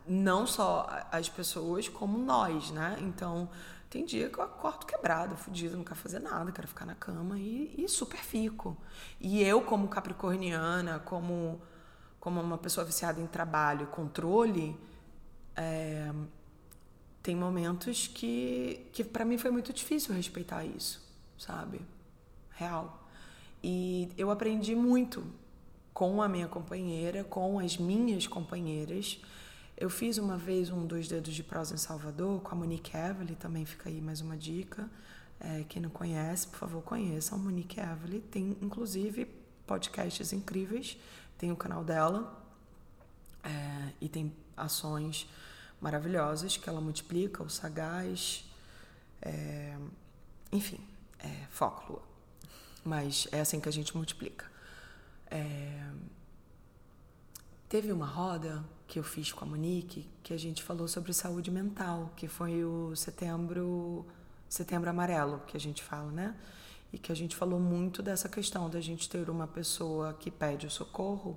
[0.07, 2.99] Não só as pessoas, como nós, né?
[3.01, 3.49] Então,
[3.89, 7.39] tem dia que eu acordo quebrada, fodida, não quero fazer nada, quero ficar na cama
[7.39, 8.77] e, e super fico.
[9.21, 11.63] E eu, como capricorniana, como,
[12.21, 14.79] como uma pessoa viciada em trabalho e controle,
[15.57, 16.13] é,
[17.25, 21.03] tem momentos que, que para mim foi muito difícil respeitar isso,
[21.39, 21.81] sabe?
[22.51, 23.09] Real.
[23.63, 25.25] E eu aprendi muito
[25.95, 29.19] com a minha companheira, com as minhas companheiras.
[29.75, 33.35] Eu fiz uma vez um Dois Dedos de Prosa em Salvador com a Monique Evely,
[33.37, 34.91] também fica aí mais uma dica.
[35.41, 38.21] É, quem não conhece, por favor, conheçam a Monique Evely.
[38.21, 39.27] Tem, inclusive,
[39.67, 40.99] podcasts incríveis.
[41.39, 42.39] Tem o canal dela,
[43.43, 45.27] é, e tem ações
[45.85, 48.43] maravilhosas que ela multiplica, o sagaz,
[49.21, 49.77] é,
[50.51, 50.81] enfim,
[51.19, 52.03] é foco, Lua.
[52.83, 54.51] Mas é assim que a gente multiplica.
[55.31, 55.91] É,
[57.69, 61.51] teve uma roda que eu fiz com a Monique que a gente falou sobre saúde
[61.51, 64.07] mental, que foi o setembro,
[64.49, 66.35] setembro amarelo, que a gente fala, né?
[66.95, 70.67] E que a gente falou muito dessa questão da gente ter uma pessoa que pede
[70.67, 71.37] o socorro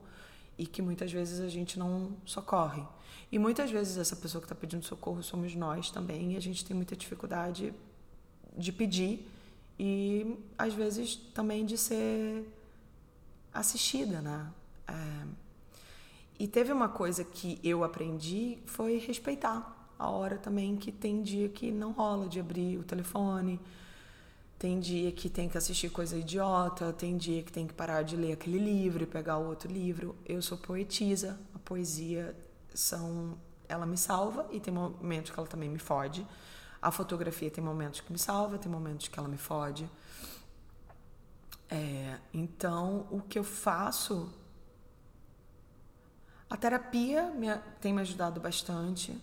[0.57, 2.83] e que muitas vezes a gente não socorre.
[3.31, 6.63] E muitas vezes essa pessoa que está pedindo socorro somos nós também, e a gente
[6.63, 7.73] tem muita dificuldade
[8.55, 9.27] de pedir
[9.79, 12.45] e às vezes também de ser
[13.53, 14.51] assistida, né?
[14.87, 15.27] É,
[16.39, 21.49] e teve uma coisa que eu aprendi foi respeitar a hora também que tem dia
[21.49, 23.59] que não rola de abrir o telefone,
[24.57, 28.15] tem dia que tem que assistir coisa idiota, tem dia que tem que parar de
[28.15, 30.15] ler aquele livro e pegar o outro livro.
[30.25, 32.35] Eu sou poetisa, a poesia
[32.77, 33.37] são
[33.67, 36.25] ela me salva e tem momentos que ela também me fode.
[36.81, 39.89] A fotografia tem momentos que me salva, tem momentos que ela me fode.
[41.69, 44.31] É, então, o que eu faço
[46.49, 47.47] a terapia me,
[47.81, 49.17] tem me ajudado bastante.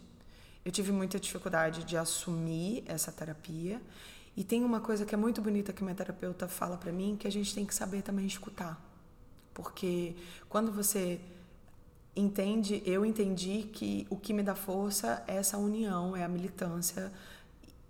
[0.64, 3.80] Eu tive muita dificuldade de assumir essa terapia.
[4.36, 7.26] E tem uma coisa que é muito bonita que minha terapeuta fala para mim, que
[7.26, 8.78] a gente tem que saber também escutar.
[9.54, 10.16] Porque
[10.48, 11.20] quando você
[12.16, 17.12] entende, eu entendi que o que me dá força é essa união, é a militância,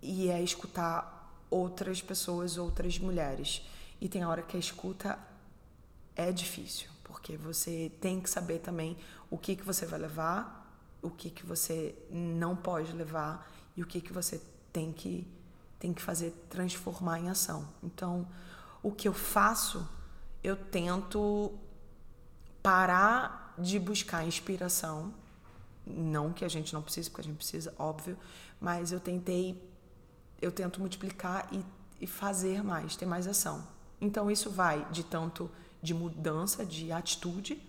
[0.01, 3.65] e é escutar outras pessoas, outras mulheres.
[3.99, 5.17] E tem hora que a escuta
[6.15, 8.97] é difícil, porque você tem que saber também
[9.29, 10.63] o que, que você vai levar,
[11.01, 15.27] o que, que você não pode levar e o que, que você tem que,
[15.79, 17.67] tem que fazer transformar em ação.
[17.83, 18.27] Então,
[18.81, 19.87] o que eu faço,
[20.43, 21.53] eu tento
[22.61, 25.13] parar de buscar inspiração.
[25.85, 28.17] Não que a gente não precise, porque a gente precisa, óbvio,
[28.59, 29.61] mas eu tentei,
[30.41, 31.63] eu tento multiplicar e,
[32.01, 33.67] e fazer mais, ter mais ação.
[34.01, 35.49] Então, isso vai de tanto
[35.81, 37.61] de mudança de atitude,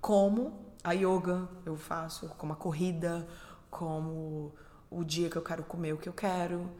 [0.00, 3.28] como a yoga eu faço, como a corrida,
[3.70, 4.54] como
[4.90, 6.70] o dia que eu quero comer o que eu quero.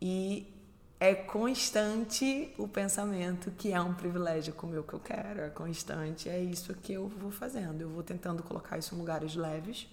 [0.00, 0.52] E
[1.00, 6.28] é constante o pensamento que é um privilégio comer o que eu quero, é constante,
[6.28, 7.80] é isso que eu vou fazendo.
[7.80, 9.88] Eu vou tentando colocar isso em lugares leves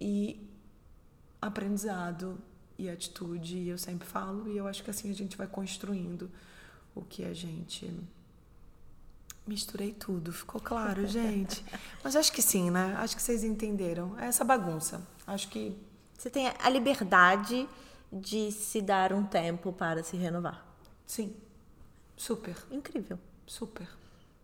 [0.00, 0.48] e
[1.40, 2.38] aprendizado
[2.78, 6.30] e atitude, eu sempre falo, e eu acho que assim a gente vai construindo
[6.94, 7.92] o que a gente
[9.44, 11.64] Misturei tudo, ficou claro, gente.
[12.02, 12.94] Mas acho que sim, né?
[12.98, 14.16] Acho que vocês entenderam.
[14.16, 15.04] É essa bagunça.
[15.26, 15.76] Acho que.
[16.16, 17.68] Você tem a liberdade
[18.12, 20.66] de se dar um tempo para se renovar.
[21.06, 21.34] Sim.
[22.16, 22.54] Super.
[22.70, 23.18] Incrível.
[23.46, 23.88] Super.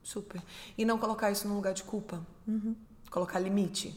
[0.03, 0.43] Super.
[0.77, 2.27] E não colocar isso no lugar de culpa.
[2.47, 2.75] Uhum.
[3.11, 3.95] Colocar limite.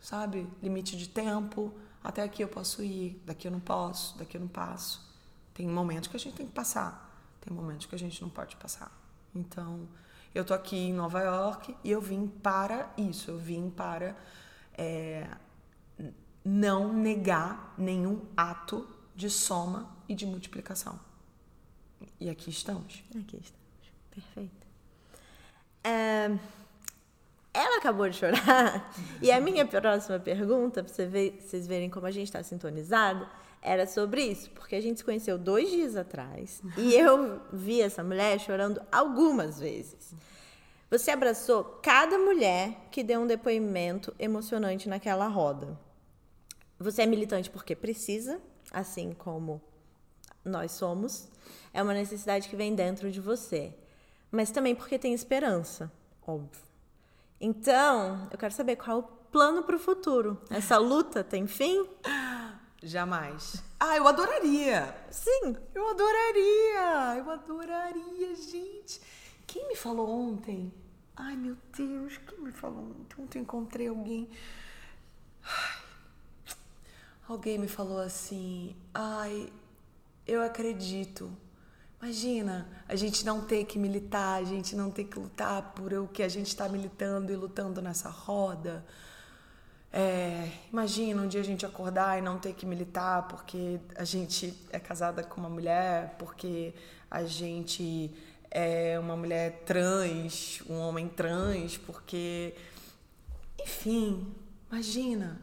[0.00, 0.46] Sabe?
[0.62, 1.74] Limite de tempo.
[2.02, 5.06] Até aqui eu posso ir, daqui eu não posso, daqui eu não passo.
[5.52, 7.10] Tem momentos que a gente tem que passar.
[7.40, 8.96] Tem momentos que a gente não pode passar.
[9.34, 9.88] Então,
[10.34, 13.30] eu tô aqui em Nova York e eu vim para isso.
[13.30, 14.16] Eu vim para
[14.78, 15.28] é,
[16.44, 20.98] não negar nenhum ato de soma e de multiplicação.
[22.18, 23.02] E aqui estamos.
[23.10, 23.60] Aqui estamos.
[24.10, 24.66] Perfeito.
[25.82, 26.30] É,
[27.52, 28.92] ela acabou de chorar.
[29.20, 33.26] e a minha próxima pergunta, para vocês verem como a gente está sintonizado,
[33.62, 38.02] era sobre isso, porque a gente se conheceu dois dias atrás e eu vi essa
[38.02, 40.14] mulher chorando algumas vezes.
[40.90, 45.78] Você abraçou cada mulher que deu um depoimento emocionante naquela roda.
[46.78, 48.40] Você é militante porque precisa,
[48.72, 49.60] assim como
[50.44, 51.28] nós somos.
[51.72, 53.74] É uma necessidade que vem dentro de você.
[54.30, 55.90] Mas também porque tem esperança,
[56.26, 56.62] óbvio.
[57.40, 60.40] Então, eu quero saber qual é o plano para o futuro.
[60.50, 61.88] Essa luta tem fim?
[62.82, 63.62] Jamais.
[63.78, 64.94] Ah, eu adoraria.
[65.10, 65.56] Sim.
[65.74, 67.18] Eu adoraria.
[67.18, 69.00] Eu adoraria, gente.
[69.46, 70.72] Quem me falou ontem?
[71.16, 73.22] Ai, meu Deus, quem me falou ontem?
[73.22, 74.30] Ontem encontrei alguém.
[77.30, 79.52] Alguém me falou assim: ai,
[80.26, 81.30] eu acredito.
[82.02, 86.08] Imagina a gente não ter que militar, a gente não ter que lutar por o
[86.08, 88.84] que a gente está militando e lutando nessa roda.
[89.92, 94.52] É, imagina um dia a gente acordar e não ter que militar porque a gente
[94.72, 96.74] é casada com uma mulher, porque
[97.08, 98.12] a gente
[98.50, 102.56] é uma mulher trans, um homem trans, porque.
[103.56, 104.34] Enfim,
[104.68, 105.40] imagina.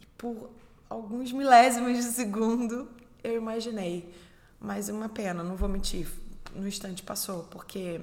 [0.00, 0.50] E por
[0.88, 2.88] alguns milésimos de segundo
[3.22, 4.14] eu imaginei.
[4.60, 6.08] Mas uma pena, não vou mentir,
[6.54, 8.00] no instante passou, porque.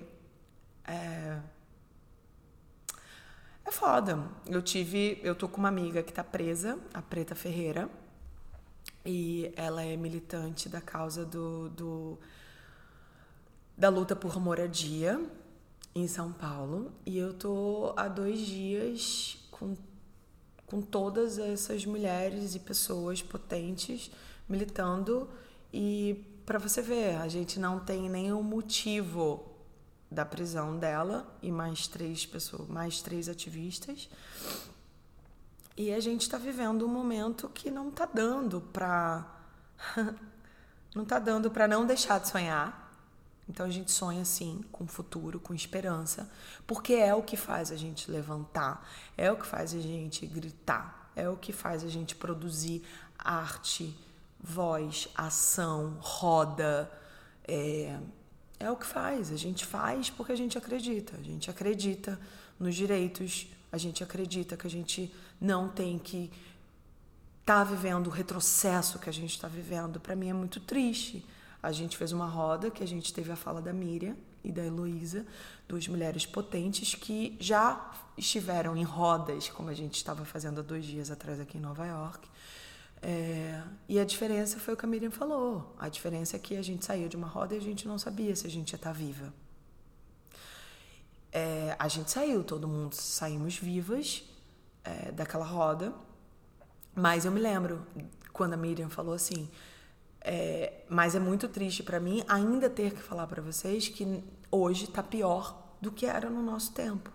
[0.86, 1.40] É,
[3.66, 4.30] é foda.
[4.46, 5.20] Eu tive.
[5.24, 7.90] Eu tô com uma amiga que tá presa, a Preta Ferreira.
[9.06, 12.20] E ela é militante da causa do, do
[13.78, 15.20] da luta por moradia
[15.96, 16.92] em São Paulo.
[17.06, 19.76] E eu tô há dois dias com,
[20.66, 24.12] com todas essas mulheres e pessoas potentes
[24.48, 25.30] militando.
[25.72, 29.44] E para você ver, a gente não tem nenhum motivo
[30.10, 34.10] da prisão dela e mais três pessoas, mais três ativistas.
[35.76, 39.26] E a gente está vivendo um momento que não está dando para
[40.94, 42.83] não está dando para não deixar de sonhar.
[43.48, 46.30] Então a gente sonha sim com futuro, com esperança,
[46.66, 51.12] porque é o que faz a gente levantar, é o que faz a gente gritar,
[51.16, 52.84] é o que faz a gente produzir
[53.20, 53.96] arte,
[54.40, 56.92] voz, ação, roda,
[57.48, 57.98] é,
[58.60, 59.32] é o que faz.
[59.32, 61.18] A gente faz porque a gente acredita.
[61.18, 62.20] A gente acredita
[62.60, 66.32] nos direitos, a gente acredita que a gente não tem que
[67.42, 70.00] estar tá vivendo o retrocesso que a gente está vivendo.
[70.00, 71.26] Para mim é muito triste.
[71.64, 74.64] A gente fez uma roda que a gente teve a fala da Miriam e da
[74.64, 75.26] Heloísa,
[75.68, 80.84] duas mulheres potentes que já estiveram em rodas, como a gente estava fazendo há dois
[80.84, 82.28] dias atrás aqui em Nova York,
[83.02, 85.76] é, e a diferença foi o que a Miriam falou.
[85.78, 88.34] A diferença é que a gente saiu de uma roda e a gente não sabia
[88.34, 89.34] se a gente ia estar viva.
[91.30, 94.24] É, a gente saiu, todo mundo saímos vivas
[94.86, 95.94] é, daquela roda.
[96.96, 97.86] Mas eu me lembro
[98.32, 99.50] quando a Miriam falou assim:
[100.26, 104.88] É, mas é muito triste para mim ainda ter que falar para vocês que hoje
[104.88, 107.12] tá pior do que era no nosso tempo.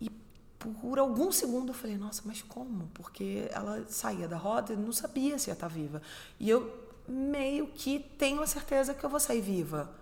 [0.00, 0.10] E
[0.58, 2.88] por algum segundo eu falei, nossa, mas como?
[2.94, 6.02] Porque ela saía da roda e não sabia se ia estar tá viva.
[6.40, 9.94] E eu meio que tenho a certeza que eu vou sair viva.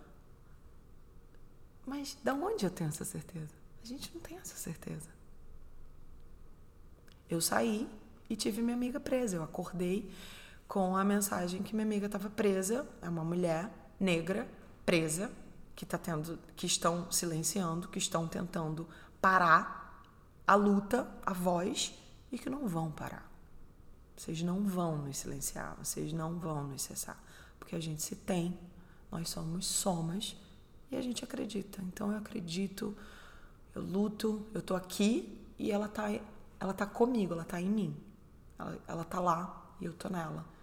[1.87, 3.53] Mas da onde eu tenho essa certeza?
[3.83, 5.09] A gente não tem essa certeza.
[7.29, 7.89] Eu saí
[8.29, 9.37] e tive minha amiga presa.
[9.37, 10.11] Eu acordei
[10.71, 13.69] com a mensagem que minha amiga estava presa, é uma mulher
[13.99, 14.49] negra
[14.87, 15.29] presa
[15.75, 18.87] que tá tendo, que estão silenciando, que estão tentando
[19.21, 20.01] parar
[20.47, 21.93] a luta, a voz
[22.31, 23.29] e que não vão parar.
[24.17, 27.21] Vocês não vão nos silenciar, vocês não vão nos cessar,
[27.59, 28.57] porque a gente se tem,
[29.11, 30.37] nós somos somas
[30.89, 31.83] e a gente acredita.
[31.83, 32.97] Então eu acredito,
[33.75, 36.05] eu luto, eu tô aqui e ela tá,
[36.61, 37.97] ela tá comigo, ela tá em mim.
[38.57, 40.60] Ela, ela tá lá e eu tô nela.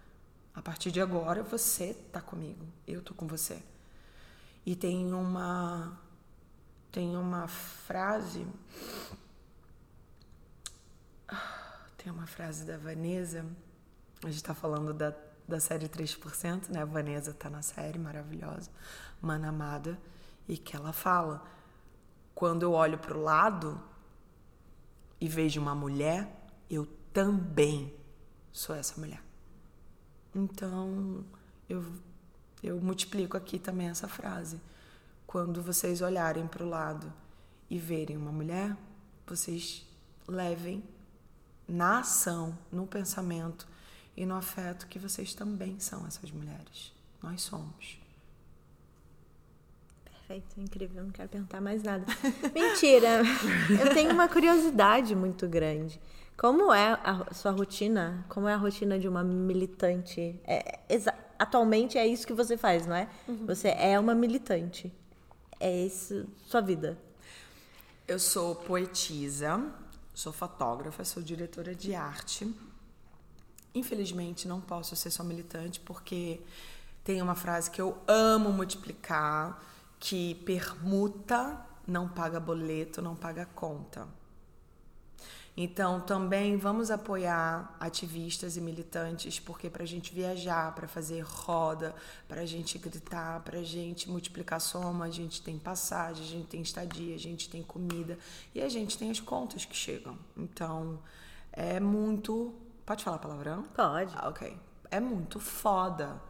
[0.58, 3.62] A partir de agora você tá comigo, eu tô com você.
[4.66, 5.96] E tem uma
[6.90, 8.44] tem uma frase
[11.96, 13.46] tem uma frase da Vanessa,
[14.24, 15.14] a gente está falando da,
[15.46, 16.82] da série 3%, né?
[16.82, 18.68] A Vanessa tá na série maravilhosa,
[19.22, 19.96] Mana Amada
[20.48, 21.46] e que ela fala:
[22.34, 23.80] quando eu olho para o lado
[25.20, 26.28] e vejo uma mulher,
[26.68, 27.94] eu também
[28.50, 29.27] sou essa mulher.
[30.34, 31.24] Então,
[31.68, 31.84] eu,
[32.62, 34.60] eu multiplico aqui também essa frase.
[35.26, 37.12] Quando vocês olharem para o lado
[37.68, 38.76] e verem uma mulher,
[39.26, 39.86] vocês
[40.26, 40.82] levem
[41.66, 43.66] na ação, no pensamento
[44.16, 46.92] e no afeto que vocês também são essas mulheres.
[47.22, 47.98] Nós somos
[50.28, 52.04] perfeito, incrível, não quero perguntar mais nada.
[52.54, 53.22] Mentira!
[53.80, 55.98] Eu tenho uma curiosidade muito grande.
[56.38, 58.24] Como é a sua rotina?
[58.28, 60.40] Como é a rotina de uma militante?
[60.44, 60.78] É,
[61.36, 63.08] atualmente é isso que você faz, não é?
[63.26, 63.44] Uhum.
[63.44, 64.92] Você é uma militante.
[65.58, 66.96] É isso sua vida.
[68.06, 69.60] Eu sou poetisa,
[70.14, 72.54] sou fotógrafa, sou diretora de arte.
[73.74, 76.40] Infelizmente não posso ser só militante porque
[77.02, 79.60] tem uma frase que eu amo multiplicar
[79.98, 84.06] que permuta não paga boleto, não paga conta.
[85.60, 91.96] Então, também vamos apoiar ativistas e militantes, porque para a gente viajar, para fazer roda,
[92.28, 96.46] para a gente gritar, para a gente multiplicar soma, a gente tem passagem, a gente
[96.46, 98.16] tem estadia, a gente tem comida
[98.54, 100.16] e a gente tem as contas que chegam.
[100.36, 101.00] Então,
[101.52, 102.54] é muito.
[102.86, 103.64] Pode falar palavrão?
[103.74, 104.14] Pode.
[104.16, 104.56] Ah, ok.
[104.92, 106.22] É muito foda,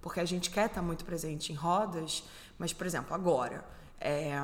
[0.00, 2.22] porque a gente quer estar muito presente em rodas
[2.58, 3.64] mas, por exemplo, agora,
[4.00, 4.34] é,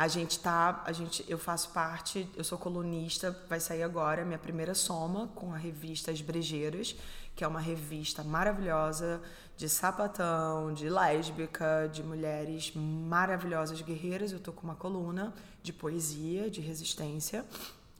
[0.00, 4.38] a gente tá, a gente, eu faço parte, eu sou colunista, vai sair agora minha
[4.38, 6.96] primeira soma com a revista As Brejeiras,
[7.36, 9.20] que é uma revista maravilhosa
[9.58, 14.32] de sapatão, de lésbica, de mulheres maravilhosas guerreiras.
[14.32, 17.44] Eu tô com uma coluna de poesia, de resistência,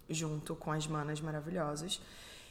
[0.09, 2.01] junto com as manas maravilhosas.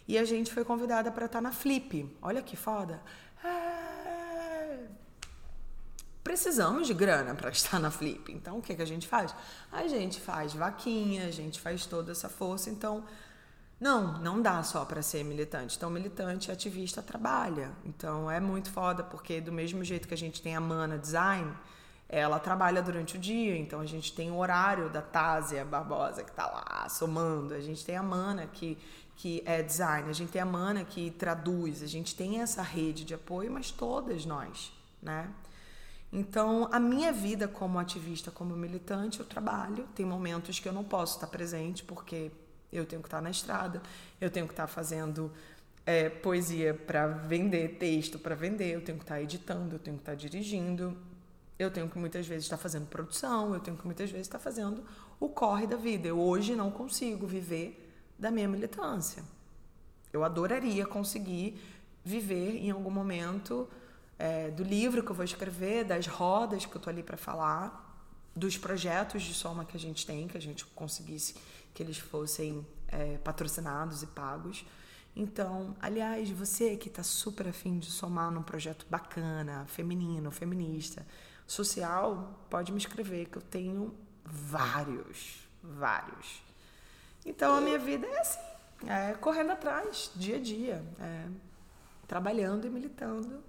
[0.08, 2.08] E a gente foi convidada para estar tá na Flip.
[2.22, 3.02] Olha que foda.
[3.44, 3.99] Ah,
[6.24, 8.32] precisamos de grana para estar na Flip.
[8.32, 9.34] Então, o que, que a gente faz?
[9.72, 12.70] A gente faz vaquinha, a gente faz toda essa força.
[12.70, 13.04] Então,
[13.80, 15.78] não, não dá só para ser militante.
[15.78, 17.72] Então, militante, ativista, trabalha.
[17.86, 21.54] Então, é muito foda, porque do mesmo jeito que a gente tem a Mana Design,
[22.10, 23.58] ela trabalha durante o dia.
[23.58, 27.54] Então, a gente tem o horário da Tásia Barbosa, que está lá somando.
[27.54, 28.78] A gente tem a Mana, que,
[29.16, 30.10] que é design.
[30.10, 31.82] A gente tem a Mana, que traduz.
[31.82, 35.30] A gente tem essa rede de apoio, mas todas nós, né?
[36.12, 39.88] Então, a minha vida como ativista, como militante, eu trabalho.
[39.94, 42.32] Tem momentos que eu não posso estar presente porque
[42.72, 43.82] eu tenho que estar na estrada,
[44.20, 45.32] eu tenho que estar fazendo
[45.86, 50.02] é, poesia para vender, texto para vender, eu tenho que estar editando, eu tenho que
[50.02, 50.96] estar dirigindo,
[51.58, 54.84] eu tenho que muitas vezes estar fazendo produção, eu tenho que muitas vezes estar fazendo
[55.20, 56.08] o corre da vida.
[56.08, 59.24] Eu hoje não consigo viver da minha militância.
[60.12, 61.60] Eu adoraria conseguir
[62.04, 63.68] viver em algum momento
[64.20, 67.88] é, do livro que eu vou escrever, das rodas que eu tô ali para falar,
[68.36, 71.36] dos projetos de soma que a gente tem, que a gente conseguisse
[71.74, 74.66] que eles fossem é, patrocinados e pagos.
[75.16, 81.06] Então, aliás, você que está super afim de somar num projeto bacana, feminino, feminista,
[81.48, 86.44] social, pode me escrever, que eu tenho vários, vários.
[87.26, 88.40] Então, a minha vida é assim,
[88.86, 91.26] é correndo atrás, dia a dia, é,
[92.08, 93.44] trabalhando e militando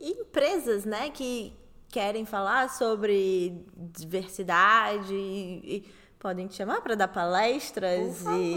[0.00, 1.52] empresas, né, que
[1.88, 8.54] querem falar sobre diversidade e, e podem te chamar para dar palestras e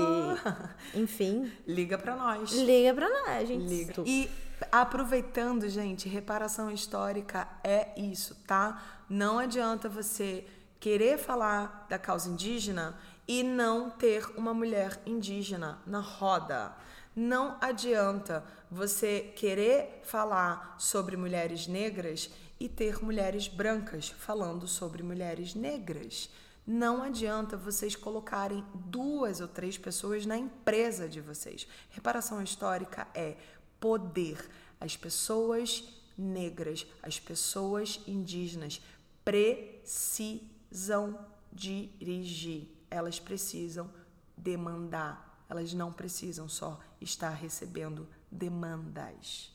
[0.98, 1.52] enfim.
[1.68, 2.52] Liga para nós.
[2.52, 3.66] Liga para nós, gente.
[3.66, 4.04] Liga.
[4.06, 4.30] E
[4.72, 8.82] Aproveitando, gente, reparação histórica é isso, tá?
[9.10, 10.46] Não adianta você
[10.80, 16.74] querer falar da causa indígena e não ter uma mulher indígena na roda.
[17.16, 25.54] Não adianta você querer falar sobre mulheres negras e ter mulheres brancas falando sobre mulheres
[25.54, 26.30] negras.
[26.66, 31.68] Não adianta vocês colocarem duas ou três pessoas na empresa de vocês.
[31.92, 33.36] Reparação histórica é
[33.80, 34.50] poder.
[34.80, 35.84] As pessoas
[36.18, 38.82] negras, as pessoas indígenas
[39.26, 41.20] precisam
[41.52, 42.70] dirigir.
[42.90, 43.90] Elas precisam
[44.38, 45.23] demandar.
[45.50, 49.52] Elas não precisam só estar recebendo demandas.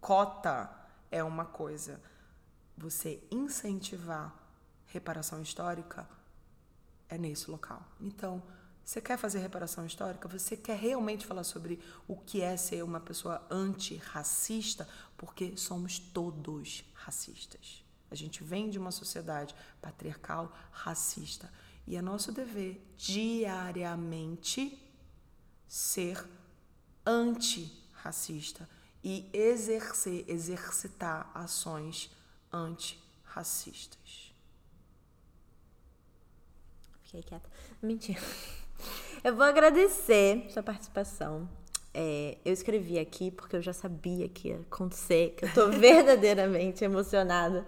[0.00, 0.70] Cota
[1.10, 2.00] é uma coisa.
[2.76, 4.34] Você incentivar
[4.86, 6.08] reparação histórica
[7.08, 7.82] é nesse local.
[8.00, 8.42] Então,
[8.84, 10.26] você quer fazer reparação histórica?
[10.28, 14.88] Você quer realmente falar sobre o que é ser uma pessoa antirracista?
[15.14, 17.84] Porque somos todos racistas.
[18.10, 21.52] A gente vem de uma sociedade patriarcal racista.
[21.86, 24.87] E é nosso dever diariamente
[25.68, 26.24] ser
[27.06, 28.68] antirracista
[29.04, 32.10] e exercer, exercitar ações
[32.52, 34.32] antirracistas.
[37.04, 37.48] Fiquei quieta.
[37.82, 38.20] Mentira.
[39.24, 41.48] Eu vou agradecer sua participação.
[41.92, 46.84] É, eu escrevi aqui porque eu já sabia que ia acontecer, que eu tô verdadeiramente
[46.84, 47.66] emocionada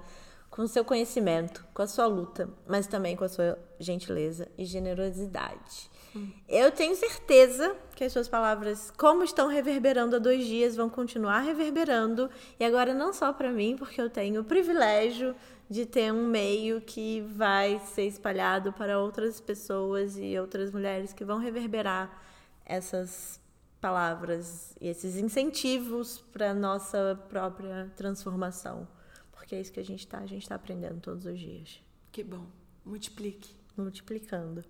[0.51, 5.88] com seu conhecimento, com a sua luta, mas também com a sua gentileza e generosidade.
[6.14, 6.32] Hum.
[6.48, 11.40] Eu tenho certeza que as suas palavras, como estão reverberando há dois dias, vão continuar
[11.40, 12.28] reverberando.
[12.59, 15.36] E agora, não só para mim, porque eu tenho o privilégio
[15.68, 21.24] de ter um meio que vai ser espalhado para outras pessoas e outras mulheres que
[21.24, 22.20] vão reverberar
[22.66, 23.40] essas
[23.80, 28.86] palavras e esses incentivos para nossa própria transformação.
[29.51, 31.82] Porque é isso que a gente está, a gente está aprendendo todos os dias.
[32.12, 32.46] Que bom.
[32.84, 33.53] Multiplique.
[33.76, 34.64] Multiplicando.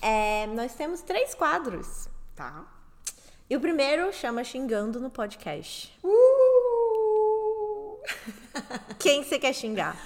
[0.00, 2.08] É, nós temos três quadros.
[2.36, 2.64] Tá.
[3.50, 5.92] E o primeiro chama Xingando no Podcast.
[6.04, 7.98] Uh!
[9.00, 9.96] Quem você quer xingar?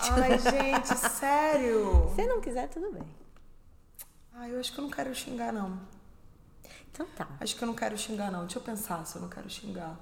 [0.00, 2.10] Ai, gente, sério?
[2.16, 3.06] Se não quiser, tudo bem.
[4.32, 5.78] Ai, eu acho que eu não quero xingar, não.
[6.90, 7.28] Então tá.
[7.38, 8.46] Acho que eu não quero xingar, não.
[8.46, 10.00] Deixa eu pensar se eu não quero xingar.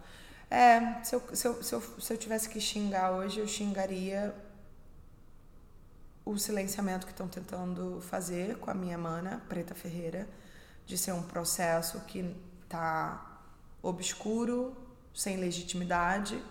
[0.50, 4.34] É, se eu, se eu, se eu, se eu tivesse que xingar hoje, eu xingaria
[6.24, 10.28] o silenciamento que estão tentando fazer com a minha mana, Preta Ferreira,
[10.86, 12.34] de ser um processo que
[12.68, 13.40] tá
[13.82, 14.76] obscuro,
[15.14, 16.42] sem legitimidade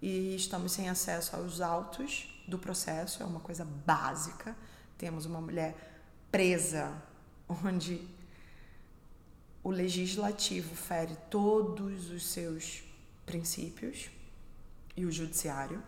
[0.00, 4.56] e estamos sem acesso aos autos do processo, é uma coisa básica.
[4.98, 5.74] Temos uma mulher
[6.30, 6.92] presa,
[7.48, 8.06] onde
[9.62, 12.82] o legislativo fere todos os seus
[13.24, 14.10] princípios
[14.96, 15.82] e o judiciário.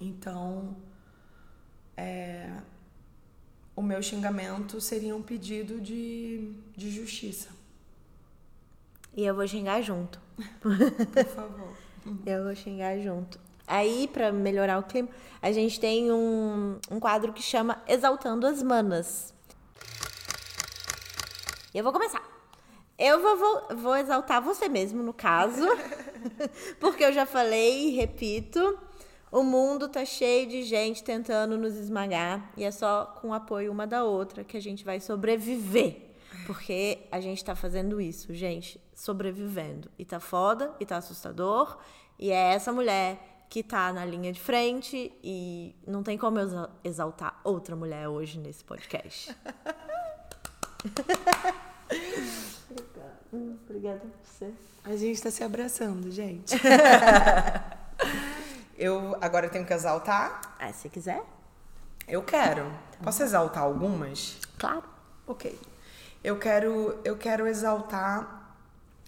[0.00, 0.76] Então,
[1.96, 2.50] é,
[3.74, 7.50] o meu xingamento seria um pedido de, de justiça.
[9.16, 10.20] E eu vou xingar junto.
[10.60, 10.76] Por
[11.26, 11.76] favor.
[12.26, 13.38] eu vou xingar junto.
[13.66, 15.08] Aí, para melhorar o clima,
[15.40, 19.32] a gente tem um, um quadro que chama Exaltando as Manas.
[21.72, 22.33] Eu vou começar.
[22.98, 25.66] Eu vou, vou, vou exaltar você mesmo, no caso,
[26.78, 28.78] porque eu já falei e repito.
[29.32, 33.72] O mundo tá cheio de gente tentando nos esmagar e é só com o apoio
[33.72, 36.12] uma da outra que a gente vai sobreviver.
[36.46, 39.90] Porque a gente tá fazendo isso, gente, sobrevivendo.
[39.98, 41.78] E tá foda, e tá assustador.
[42.16, 46.68] E é essa mulher que tá na linha de frente e não tem como eu
[46.84, 49.34] exaltar outra mulher hoje nesse podcast.
[53.34, 53.36] Obrigada.
[53.36, 54.52] Hum, obrigada por você.
[54.84, 56.54] A gente tá se abraçando, gente.
[58.78, 60.56] eu agora tenho que exaltar?
[60.58, 61.22] É, se quiser.
[62.06, 62.70] Eu quero.
[63.02, 64.38] Posso exaltar algumas?
[64.58, 64.84] Claro.
[65.26, 65.58] Ok.
[66.22, 68.54] Eu quero, eu quero exaltar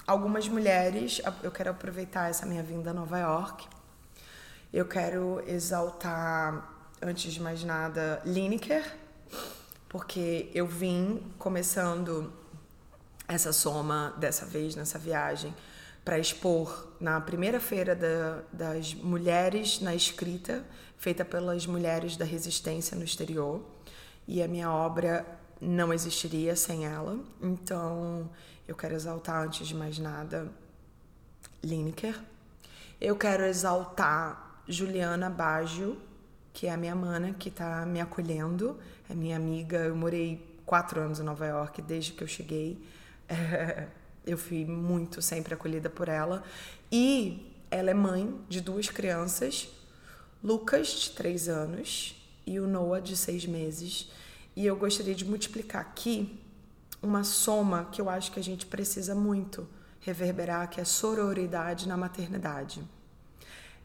[0.07, 1.21] algumas mulheres.
[1.43, 3.69] Eu quero aproveitar essa minha vinda a Nova York
[4.77, 6.71] eu quero exaltar,
[7.01, 8.85] antes de mais nada, Lineker,
[9.89, 12.31] porque eu vim começando
[13.29, 15.55] essa soma dessa vez, nessa viagem,
[16.05, 20.65] para expor na primeira feira da, das mulheres na escrita,
[20.97, 23.61] feita pelas mulheres da resistência no exterior.
[24.29, 25.27] E a minha obra
[25.61, 27.19] não existiria sem ela.
[27.43, 28.31] Então,
[28.69, 30.51] eu quero exaltar, antes de mais nada,
[31.63, 32.19] Lineker.
[33.01, 36.01] Eu quero exaltar Juliana Baggio,
[36.53, 39.79] que é a minha mana, que está me acolhendo, é minha amiga.
[39.79, 42.83] Eu morei quatro anos em Nova York desde que eu cheguei.
[43.29, 43.87] É,
[44.27, 46.43] Eu fui muito sempre acolhida por ela.
[46.91, 49.69] E ela é mãe de duas crianças,
[50.43, 54.11] Lucas, de três anos, e o Noah, de seis meses.
[54.57, 56.41] E eu gostaria de multiplicar aqui
[57.01, 59.69] uma soma que eu acho que a gente precisa muito
[60.01, 62.83] reverberar, que é sororidade na maternidade.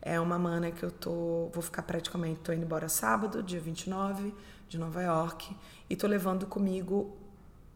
[0.01, 4.33] É uma mana que eu tô, vou ficar praticamente, tô indo embora sábado, dia 29,
[4.67, 5.55] de Nova York,
[5.87, 7.15] e tô levando comigo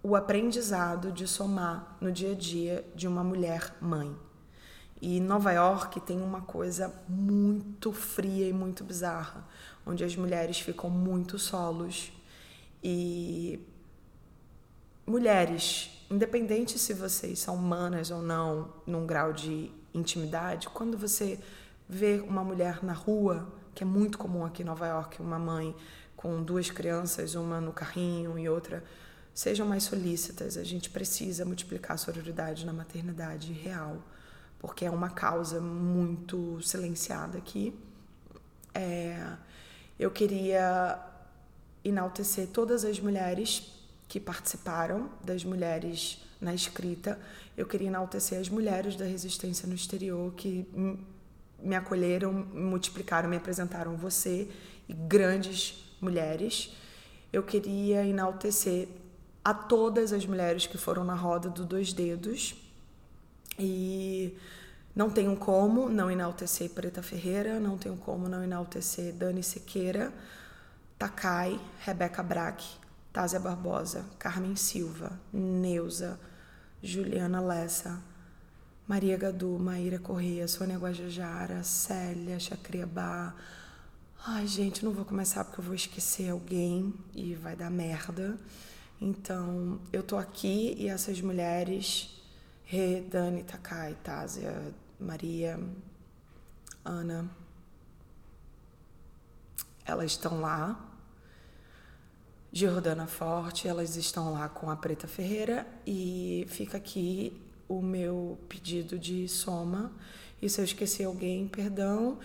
[0.05, 4.15] o aprendizado de somar no dia a dia de uma mulher mãe.
[5.01, 9.43] E Nova York tem uma coisa muito fria e muito bizarra,
[9.83, 12.13] onde as mulheres ficam muito solos
[12.83, 13.59] e
[15.07, 21.39] mulheres, independente se vocês são humanas ou não, num grau de intimidade, quando você
[21.89, 25.75] vê uma mulher na rua, que é muito comum aqui em Nova York, uma mãe
[26.15, 28.83] com duas crianças, uma no carrinho e outra,
[29.35, 30.57] sejam mais solícitas.
[30.57, 34.01] A gente precisa multiplicar a sororidade na maternidade real,
[34.57, 37.77] porque é uma causa muito silenciada aqui.
[38.73, 39.33] É,
[39.99, 40.97] eu queria
[41.83, 43.71] enaltecer todas as mulheres
[44.07, 47.19] que participaram, das mulheres na escrita.
[47.57, 50.65] Eu queria enaltecer as mulheres da resistência no exterior que
[51.59, 54.49] me acolheram, multiplicaram, me apresentaram você
[54.87, 56.75] e grandes mulheres.
[57.33, 58.87] Eu queria enaltecer
[59.45, 62.55] a todas as mulheres que foram na roda do Dois Dedos
[63.59, 64.35] e
[64.95, 70.11] não tenho como não enaltecer Preta Ferreira, não tenho como não enaltecer Dani Sequeira,
[70.97, 72.67] Takai, Rebeca Braque,
[73.13, 76.19] Tásia Barbosa, Carmen Silva, Neuza,
[76.81, 78.01] Juliana Lessa,
[78.87, 83.35] Maria Gadu, Maíra Corrêa, Sônia Guajajara, Célia Chacriabá.
[84.25, 88.39] Ai, gente, não vou começar porque eu vou esquecer alguém e vai dar merda.
[89.07, 92.09] Então, eu tô aqui e essas mulheres,
[92.63, 95.59] Rê, Dani, Takai, Tásia, Maria,
[96.83, 97.29] Ana,
[99.85, 100.91] elas estão lá.
[102.51, 107.39] Jordana Forte, elas estão lá com a Preta Ferreira e fica aqui
[107.69, 109.91] o meu pedido de soma.
[110.41, 112.17] E se eu esqueci alguém, perdão.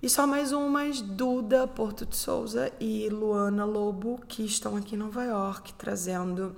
[0.00, 4.98] E só mais umas, Duda Porto de Souza e Luana Lobo, que estão aqui em
[4.98, 6.54] Nova York, trazendo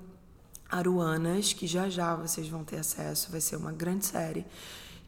[0.71, 3.31] Aruanas, que já já vocês vão ter acesso.
[3.31, 4.45] Vai ser uma grande série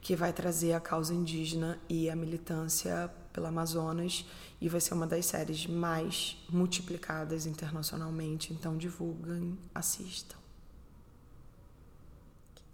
[0.01, 4.25] que vai trazer a causa indígena e a militância pela Amazonas.
[4.59, 8.51] E vai ser uma das séries mais multiplicadas internacionalmente.
[8.51, 10.42] Então divulguem, assistam.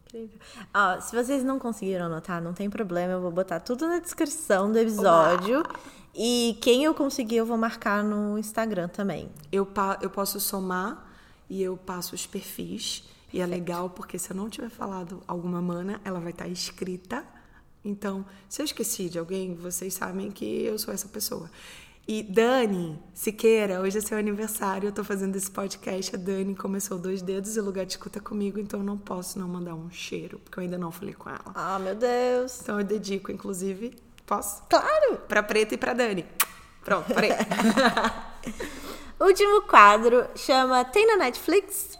[0.10, 0.40] Incrível.
[0.74, 4.72] Ó, se vocês não conseguiram anotar, não tem problema, eu vou botar tudo na descrição
[4.72, 5.64] do episódio.
[6.16, 9.30] E quem eu conseguir, eu vou marcar no Instagram também.
[9.52, 9.68] Eu,
[10.02, 11.08] eu posso somar
[11.48, 13.04] e eu passo os perfis.
[13.32, 17.24] E é legal porque se eu não tiver falado alguma mana, ela vai estar escrita.
[17.86, 21.50] Então, se eu esqueci de alguém, vocês sabem que eu sou essa pessoa.
[22.12, 26.16] E Dani Siqueira, hoje é seu aniversário, eu tô fazendo esse podcast.
[26.16, 29.48] A Dani começou dois dedos e lugar de escuta comigo, então eu não posso não
[29.48, 31.52] mandar um cheiro, porque eu ainda não falei com ela.
[31.54, 32.62] Ah, meu Deus.
[32.64, 33.96] Então eu dedico, inclusive,
[34.26, 34.64] posso?
[34.68, 35.18] Claro!
[35.28, 36.26] Pra Preta e pra Dani.
[36.84, 37.30] Pronto, parei.
[39.22, 41.99] Último quadro chama Tem na Netflix?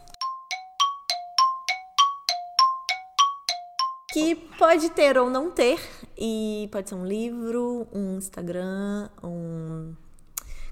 [4.12, 5.80] Que pode ter ou não ter,
[6.18, 9.94] e pode ser um livro, um Instagram, um.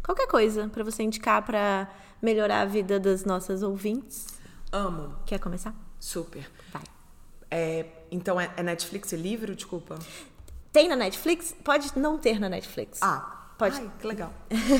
[0.05, 1.89] qualquer coisa para você indicar para
[2.21, 4.27] melhorar a vida das nossas ouvintes.
[4.73, 5.15] Amo.
[5.25, 5.73] Quer começar?
[6.01, 6.51] Super.
[6.73, 6.83] Vai.
[7.49, 9.99] É, então é, é Netflix e livro, desculpa?
[10.73, 11.55] Tem na Netflix?
[11.65, 12.99] Pode não ter na Netflix.
[13.01, 13.77] Ah, pode.
[13.77, 14.33] Ai, que legal.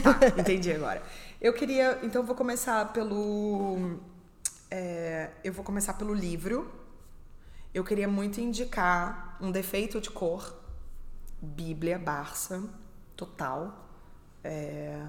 [0.03, 1.01] tá, entendi agora.
[1.41, 4.01] Eu queria, então vou começar pelo,
[4.69, 6.78] é, eu vou começar pelo livro
[7.75, 10.57] eu queria muito indicar um defeito de cor,
[11.41, 12.63] Bíblia Barça,
[13.17, 13.89] total.
[14.43, 15.07] É,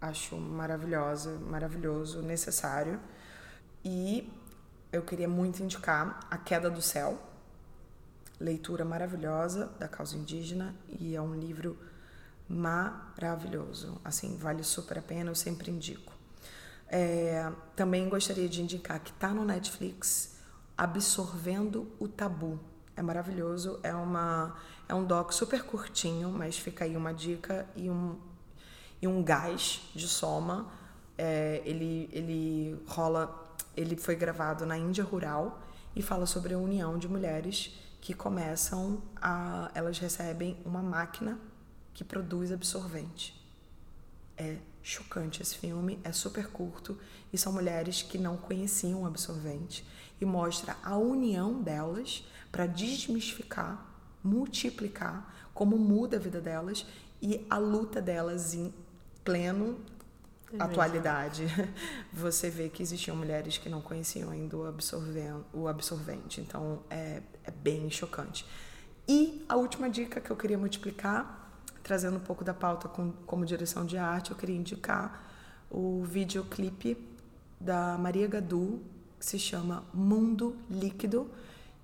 [0.00, 3.00] acho maravilhosa, maravilhoso, necessário.
[3.84, 4.30] E
[4.92, 7.18] eu queria muito indicar A Queda do Céu,
[8.38, 11.78] leitura maravilhosa da causa indígena e é um livro
[12.48, 14.00] maravilhoso.
[14.04, 16.12] Assim, vale super a pena, eu sempre indico.
[16.88, 20.29] É, também gostaria de indicar que está no Netflix
[20.80, 22.58] Absorvendo o Tabu.
[22.96, 24.56] É maravilhoso, é, uma,
[24.88, 28.18] é um doc super curtinho, mas fica aí uma dica e um,
[29.02, 30.72] e um gás de soma.
[31.18, 35.60] É, ele, ele rola, ele foi gravado na Índia Rural
[35.94, 39.70] e fala sobre a união de mulheres que começam a.
[39.74, 41.38] Elas recebem uma máquina
[41.92, 43.38] que produz absorvente.
[44.34, 46.98] É chocante esse filme, é super curto
[47.30, 49.84] e são mulheres que não conheciam absorvente
[50.20, 53.86] e mostra a união delas para desmistificar,
[54.22, 56.86] multiplicar como muda a vida delas
[57.22, 58.72] e a luta delas em
[59.24, 59.78] pleno
[60.52, 61.46] é atualidade.
[62.12, 66.40] Você vê que existiam mulheres que não conheciam ainda o, absorvente, o absorvente.
[66.40, 68.44] Então é, é bem chocante.
[69.08, 71.50] E a última dica que eu queria multiplicar,
[71.82, 75.28] trazendo um pouco da pauta com, como direção de arte, eu queria indicar
[75.70, 76.96] o videoclipe
[77.60, 78.80] da Maria Gadu,
[79.20, 81.30] que se chama Mundo Líquido,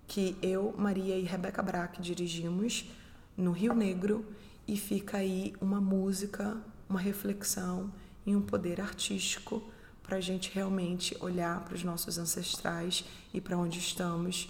[0.09, 2.91] que eu, Maria e Rebeca Braque dirigimos
[3.37, 4.25] no Rio Negro
[4.67, 6.57] e fica aí uma música,
[6.89, 7.93] uma reflexão
[8.25, 9.63] e um poder artístico
[10.03, 14.49] para a gente realmente olhar para os nossos ancestrais e para onde estamos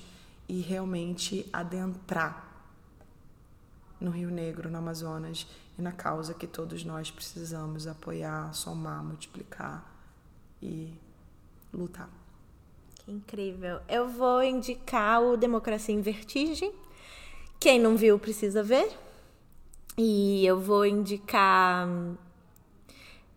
[0.49, 2.47] e realmente adentrar
[4.01, 5.45] no Rio Negro, no Amazonas
[5.77, 9.85] e na causa que todos nós precisamos apoiar, somar, multiplicar
[10.63, 10.95] e
[11.75, 12.26] lutar.
[13.07, 13.79] Que incrível.
[13.89, 16.73] Eu vou indicar o Democracia em Vertigem.
[17.61, 18.91] Quem não viu precisa ver.
[19.97, 21.89] E eu vou indicar.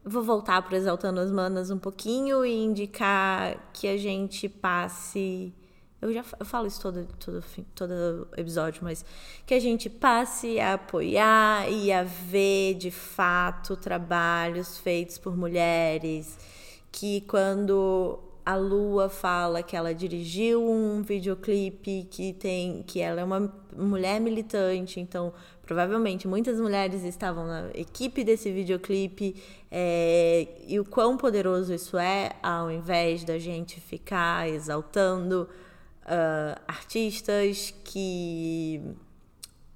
[0.03, 5.53] Vou voltar para Exaltando as Manas um pouquinho e indicar que a gente passe.
[6.01, 7.43] Eu já eu falo isso todo, todo,
[7.75, 9.05] todo episódio, mas
[9.45, 16.39] que a gente passe a apoiar e a ver de fato trabalhos feitos por mulheres.
[16.91, 23.23] Que quando a Lua fala que ela dirigiu um videoclipe que tem que ela é
[23.23, 25.31] uma mulher militante, então
[25.61, 29.35] provavelmente muitas mulheres estavam na equipe desse videoclipe
[29.69, 35.47] é, e o quão poderoso isso é, ao invés da gente ficar exaltando
[36.05, 38.81] uh, artistas que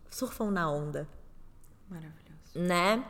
[0.10, 1.08] surfam na onda.
[1.88, 2.56] Maravilhoso.
[2.56, 3.06] Né?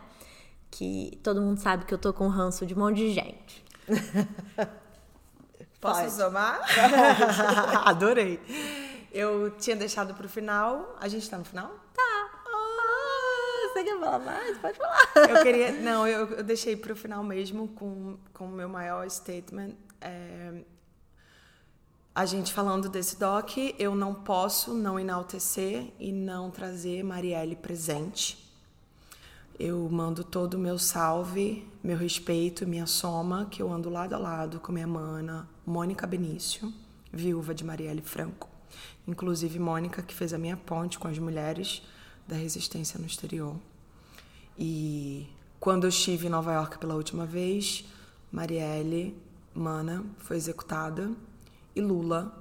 [0.69, 3.63] Que todo mundo sabe que eu tô com ranço de um monte de gente.
[5.83, 6.13] Posso Pode.
[6.13, 6.61] somar?
[7.83, 8.39] Adorei.
[9.11, 10.95] Eu tinha deixado pro final.
[10.97, 11.67] A gente tá no final?
[11.93, 12.29] Tá.
[12.47, 14.57] Oh, você quer falar mais?
[14.59, 15.11] Pode falar.
[15.29, 15.73] Eu queria.
[15.73, 19.73] Não, eu, eu deixei pro final mesmo com, o meu maior statement.
[19.99, 20.63] É,
[22.15, 28.41] a gente falando desse doc, eu não posso não enaltecer e não trazer Marielle presente.
[29.59, 34.17] Eu mando todo o meu salve, meu respeito, minha soma, que eu ando lado a
[34.17, 36.73] lado com minha mana, Mônica Benício,
[37.11, 38.49] viúva de Marielle Franco.
[39.07, 41.81] Inclusive, Mônica, que fez a minha ponte com as mulheres
[42.27, 43.55] da resistência no exterior.
[44.57, 45.27] E
[45.59, 47.85] quando eu estive em Nova York pela última vez,
[48.31, 49.15] Marielle,
[49.53, 51.11] mana, foi executada
[51.75, 52.35] e Lula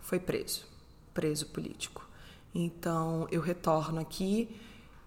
[0.00, 0.74] foi preso
[1.14, 2.06] preso político.
[2.52, 4.60] Então, eu retorno aqui,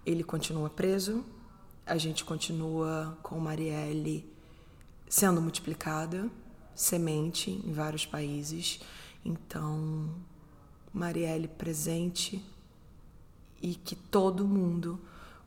[0.05, 1.23] ele continua preso,
[1.85, 4.25] a gente continua com Marielle
[5.07, 6.29] sendo multiplicada,
[6.77, 8.79] semente em vários países.
[9.25, 10.09] Então,
[10.93, 12.41] Marielle presente
[13.61, 14.99] e que todo mundo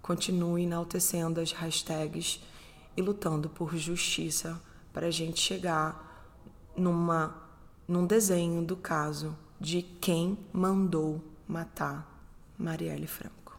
[0.03, 2.41] continue enaltecendo as hashtags
[2.97, 4.61] e lutando por justiça
[4.93, 6.29] para a gente chegar
[6.77, 7.35] numa,
[7.87, 12.07] num desenho do caso de quem mandou matar
[12.59, 13.59] Marielle Franco.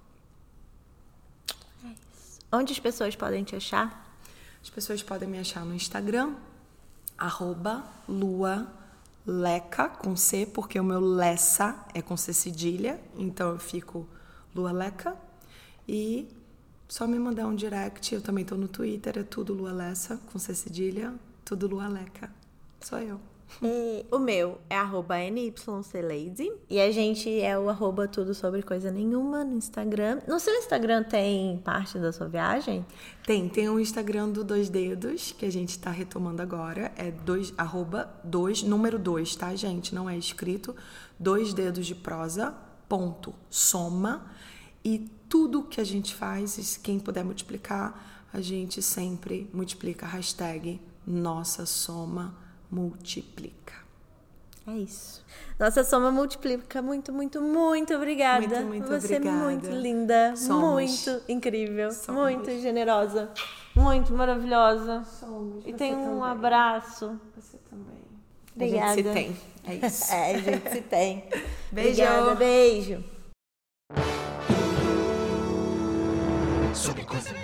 [2.51, 4.13] Onde as pessoas podem te achar?
[4.61, 6.35] As pessoas podem me achar no Instagram,
[7.21, 14.07] arroba lualeca, com C, porque o meu Lessa é com C cedilha, então eu fico
[14.55, 15.15] lualeca.
[15.87, 16.27] E
[16.87, 20.55] só me mandar um direct, eu também estou no Twitter, é tudo lualessa, com C
[20.55, 21.13] cedilha,
[21.45, 22.31] tudo lualeca.
[22.81, 23.30] Sou eu.
[23.61, 26.51] E o meu é arroba NYCLady.
[26.69, 30.19] E a gente é o arroba tudo sobre coisa nenhuma no Instagram.
[30.27, 32.85] No seu Instagram tem parte da sua viagem?
[33.25, 36.91] Tem, tem o Instagram do Dois Dedos, que a gente está retomando agora.
[36.95, 39.93] É dois, arroba dois, número dois, tá, gente?
[39.93, 40.75] Não é escrito.
[41.19, 42.55] Dois dedos de prosa,
[42.89, 44.25] ponto, soma.
[44.83, 51.65] E tudo que a gente faz, quem puder multiplicar, a gente sempre multiplica hashtag nossa
[51.65, 53.73] soma multiplica.
[54.67, 55.23] É isso.
[55.59, 56.81] Nossa soma multiplica.
[56.81, 58.61] Muito, muito, muito obrigada.
[58.61, 59.37] Muito, muito Você obrigada.
[59.37, 60.71] é muito linda, Somos.
[60.71, 62.21] muito incrível, Somos.
[62.21, 63.29] muito generosa,
[63.75, 65.03] muito maravilhosa.
[65.03, 65.65] Somos.
[65.65, 67.19] E tem um abraço.
[67.35, 68.01] Você também.
[68.55, 68.91] Obrigada.
[68.91, 69.37] A gente se tem.
[69.63, 70.11] É isso.
[70.13, 71.23] É, a gente se tem.
[71.71, 72.01] Beijo.
[72.01, 73.03] Obrigada, beijo.
[76.73, 77.40] Sobre coisa.